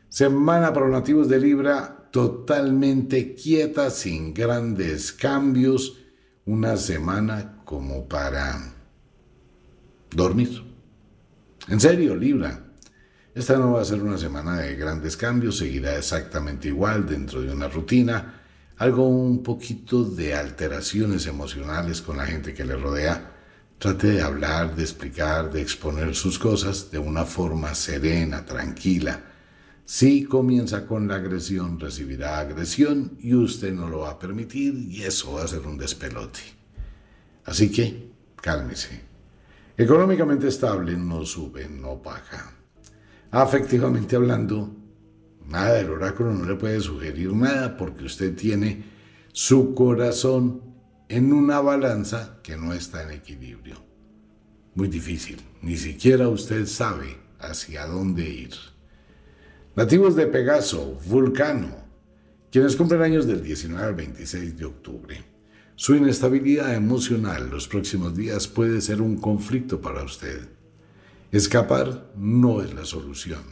Semana 0.09 0.72
para 0.72 0.86
los 0.86 0.94
nativos 0.94 1.28
de 1.28 1.40
Libra 1.40 2.09
totalmente 2.12 3.34
quieta, 3.34 3.90
sin 3.90 4.32
grandes 4.32 5.11
cambios. 5.11 5.99
Una 6.44 6.76
semana 6.76 7.62
como 7.64 8.07
para 8.07 8.76
dormir. 10.12 10.62
En 11.66 11.80
serio, 11.80 12.14
Libra. 12.14 12.64
Esta 13.34 13.59
no 13.59 13.72
va 13.72 13.82
a 13.82 13.84
ser 13.84 14.01
una 14.01 14.16
semana 14.16 14.57
de 14.59 14.76
grandes 14.76 15.16
cambios, 15.16 15.59
seguirá 15.59 15.97
exactamente 15.97 16.68
igual 16.68 17.09
dentro 17.09 17.42
de 17.42 17.53
una 17.53 17.66
rutina, 17.66 18.40
algo 18.76 19.09
un 19.09 19.42
poquito 19.42 20.05
de 20.05 20.36
alteraciones 20.36 21.26
emocionales 21.26 22.01
con 22.01 22.18
la 22.18 22.26
gente 22.26 22.55
que 22.55 22.64
le 22.64 22.76
rodea. 22.76 23.36
Trate 23.79 24.07
de 24.09 24.22
hablar, 24.22 24.74
de 24.74 24.83
explicar, 24.83 25.53
de 25.53 25.61
exponer 25.61 26.14
sus 26.14 26.39
cosas 26.39 26.91
de 26.91 26.99
una 26.99 27.27
forma 27.27 27.74
serena, 27.74 28.45
tranquila. 28.47 29.20
Si 29.85 30.24
comienza 30.24 30.87
con 30.87 31.07
la 31.07 31.16
agresión, 31.16 31.79
recibirá 31.79 32.39
agresión 32.39 33.18
y 33.20 33.35
usted 33.35 33.74
no 33.74 33.89
lo 33.89 34.01
va 34.01 34.12
a 34.12 34.18
permitir 34.18 34.74
y 34.74 35.03
eso 35.03 35.35
va 35.35 35.45
a 35.45 35.49
ser 35.49 35.61
un 35.61 35.77
despelote. 35.77 36.41
Así 37.45 37.70
que, 37.70 38.12
cálmese. 38.37 39.03
Económicamente 39.77 40.49
estable, 40.49 40.97
no 40.97 41.27
sube, 41.27 41.68
no 41.68 41.99
baja. 41.99 42.55
Afectivamente 43.31 44.16
hablando, 44.16 44.74
nada 45.47 45.74
del 45.74 45.91
oráculo 45.91 46.33
no 46.33 46.47
le 46.47 46.55
puede 46.55 46.81
sugerir 46.81 47.35
nada 47.35 47.77
porque 47.77 48.05
usted 48.05 48.35
tiene 48.35 48.85
su 49.33 49.74
corazón 49.74 50.66
en 51.09 51.33
una 51.33 51.61
balanza 51.61 52.41
que 52.43 52.57
no 52.57 52.73
está 52.73 53.03
en 53.03 53.11
equilibrio. 53.13 53.77
Muy 54.75 54.89
difícil, 54.89 55.41
ni 55.63 55.77
siquiera 55.77 56.29
usted 56.29 56.67
sabe 56.67 57.17
hacia 57.39 57.87
dónde 57.87 58.29
ir. 58.29 58.55
Nativos 59.77 60.17
de 60.17 60.27
Pegaso, 60.27 60.99
Vulcano, 61.07 61.87
quienes 62.51 62.77
cumplen 62.77 63.03
años 63.03 63.27
del 63.27 63.43
19 63.43 63.85
al 63.85 63.95
26 63.95 64.57
de 64.57 64.65
octubre. 64.65 65.25
Su 65.77 65.95
inestabilidad 65.95 66.75
emocional 66.75 67.51
los 67.51 67.69
próximos 67.69 68.17
días 68.17 68.49
puede 68.49 68.81
ser 68.81 69.03
un 69.03 69.19
conflicto 69.19 69.81
para 69.81 70.03
usted. 70.03 70.49
Escapar 71.31 72.11
no 72.17 72.63
es 72.63 72.75
la 72.75 72.85
solución. 72.85 73.43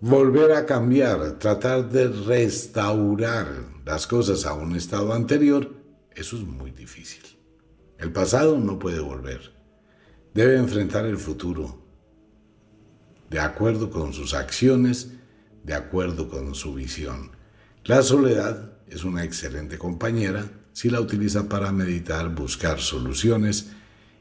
Volver 0.00 0.52
a 0.52 0.66
cambiar, 0.66 1.38
tratar 1.38 1.90
de 1.90 2.08
restaurar 2.08 3.46
las 3.84 4.06
cosas 4.06 4.44
a 4.44 4.52
un 4.52 4.76
estado 4.76 5.14
anterior, 5.14 5.81
eso 6.16 6.36
es 6.36 6.42
muy 6.42 6.70
difícil. 6.70 7.22
El 7.98 8.12
pasado 8.12 8.58
no 8.58 8.78
puede 8.78 9.00
volver. 9.00 9.52
Debe 10.34 10.56
enfrentar 10.56 11.06
el 11.06 11.18
futuro, 11.18 11.82
de 13.30 13.40
acuerdo 13.40 13.90
con 13.90 14.12
sus 14.12 14.34
acciones, 14.34 15.12
de 15.62 15.74
acuerdo 15.74 16.28
con 16.28 16.54
su 16.54 16.74
visión. 16.74 17.32
La 17.84 18.02
soledad 18.02 18.72
es 18.88 19.04
una 19.04 19.24
excelente 19.24 19.78
compañera 19.78 20.50
si 20.72 20.88
la 20.88 21.00
utiliza 21.00 21.48
para 21.48 21.70
meditar, 21.70 22.34
buscar 22.34 22.80
soluciones 22.80 23.70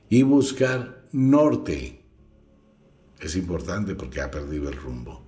y 0.10 0.24
buscar 0.24 1.06
norte 1.12 2.02
es 3.22 3.36
importante 3.36 3.96
porque 3.96 4.22
ha 4.22 4.32
perdido 4.32 4.68
el 4.68 4.76
rumbo. 4.76 5.24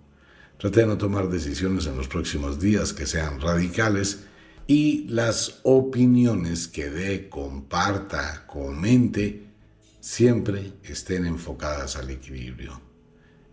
Trate 0.58 0.82
de 0.82 0.88
no 0.88 0.98
tomar 0.98 1.30
decisiones 1.30 1.86
en 1.86 1.96
los 1.96 2.08
próximos 2.08 2.60
días 2.60 2.94
que 2.94 3.06
sean 3.06 3.40
radicales 3.40 4.26
y 4.68 5.08
las 5.10 5.60
opiniones 5.64 6.68
que 6.68 6.90
dé, 6.90 7.30
comparta, 7.30 8.46
comente, 8.48 9.48
siempre 10.00 10.74
estén 10.84 11.26
enfocadas 11.26 11.96
al 11.96 12.10
equilibrio. 12.10 12.80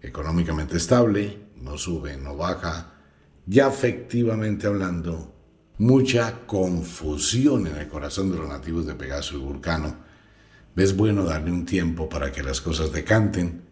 Económicamente 0.03 0.77
estable, 0.77 1.39
no 1.57 1.77
sube, 1.77 2.17
no 2.17 2.37
baja, 2.37 2.95
y 3.49 3.61
afectivamente 3.61 4.67
hablando, 4.67 5.35
mucha 5.79 6.47
confusión 6.47 7.67
en 7.67 7.77
el 7.77 7.89
corazón 7.89 8.31
de 8.31 8.39
los 8.39 8.49
nativos 8.49 8.87
de 8.87 8.95
Pegaso 8.95 9.37
y 9.37 9.41
Vulcano. 9.41 9.97
Es 10.77 10.97
bueno 10.97 11.25
darle 11.25 11.51
un 11.51 11.67
tiempo 11.67 12.09
para 12.09 12.33
que 12.33 12.43
las 12.43 12.61
cosas 12.61 12.93
decanten 12.93 13.63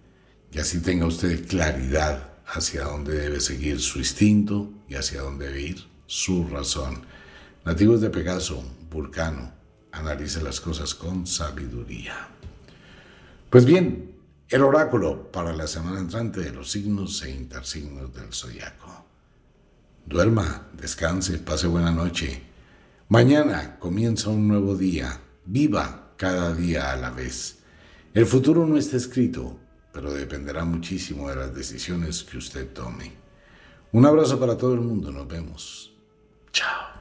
y 0.53 0.59
así 0.59 0.81
tenga 0.81 1.07
usted 1.07 1.47
claridad 1.47 2.33
hacia 2.47 2.85
dónde 2.85 3.15
debe 3.15 3.41
seguir 3.41 3.81
su 3.81 3.99
instinto 3.99 4.73
y 4.89 4.95
hacia 4.95 5.21
dónde 5.21 5.47
debe 5.47 5.63
ir 5.63 5.85
su 6.07 6.47
razón. 6.49 7.03
Nativos 7.69 8.01
de 8.01 8.09
Pegaso, 8.09 8.65
Vulcano, 8.91 9.53
analice 9.93 10.43
las 10.43 10.59
cosas 10.59 10.95
con 10.95 11.27
sabiduría. 11.27 12.15
Pues 13.51 13.67
bien, 13.67 14.15
el 14.49 14.63
oráculo 14.63 15.31
para 15.31 15.53
la 15.53 15.67
semana 15.67 15.99
entrante 15.99 16.41
de 16.41 16.51
los 16.51 16.71
signos 16.71 17.23
e 17.25 17.31
intersignos 17.31 18.15
del 18.15 18.33
zodiaco. 18.33 19.05
Duerma, 20.07 20.69
descanse, 20.73 21.41
pase 21.41 21.67
buena 21.67 21.91
noche. 21.91 22.43
Mañana 23.11 23.79
comienza 23.79 24.31
un 24.31 24.49
nuevo 24.49 24.75
día. 24.75 25.21
Viva 25.45 26.15
cada 26.17 26.55
día 26.55 26.91
a 26.91 26.97
la 26.97 27.11
vez. 27.11 27.59
El 28.15 28.25
futuro 28.25 28.67
no 28.67 28.79
está 28.79 28.97
escrito, 28.97 29.59
pero 29.93 30.15
dependerá 30.15 30.65
muchísimo 30.65 31.29
de 31.29 31.37
las 31.37 31.55
decisiones 31.55 32.25
que 32.25 32.39
usted 32.39 32.73
tome. 32.73 33.13
Un 33.93 34.07
abrazo 34.07 34.41
para 34.41 34.57
todo 34.57 34.73
el 34.73 34.81
mundo. 34.81 35.13
Nos 35.13 35.29
vemos. 35.29 35.93
Chao. 36.51 36.98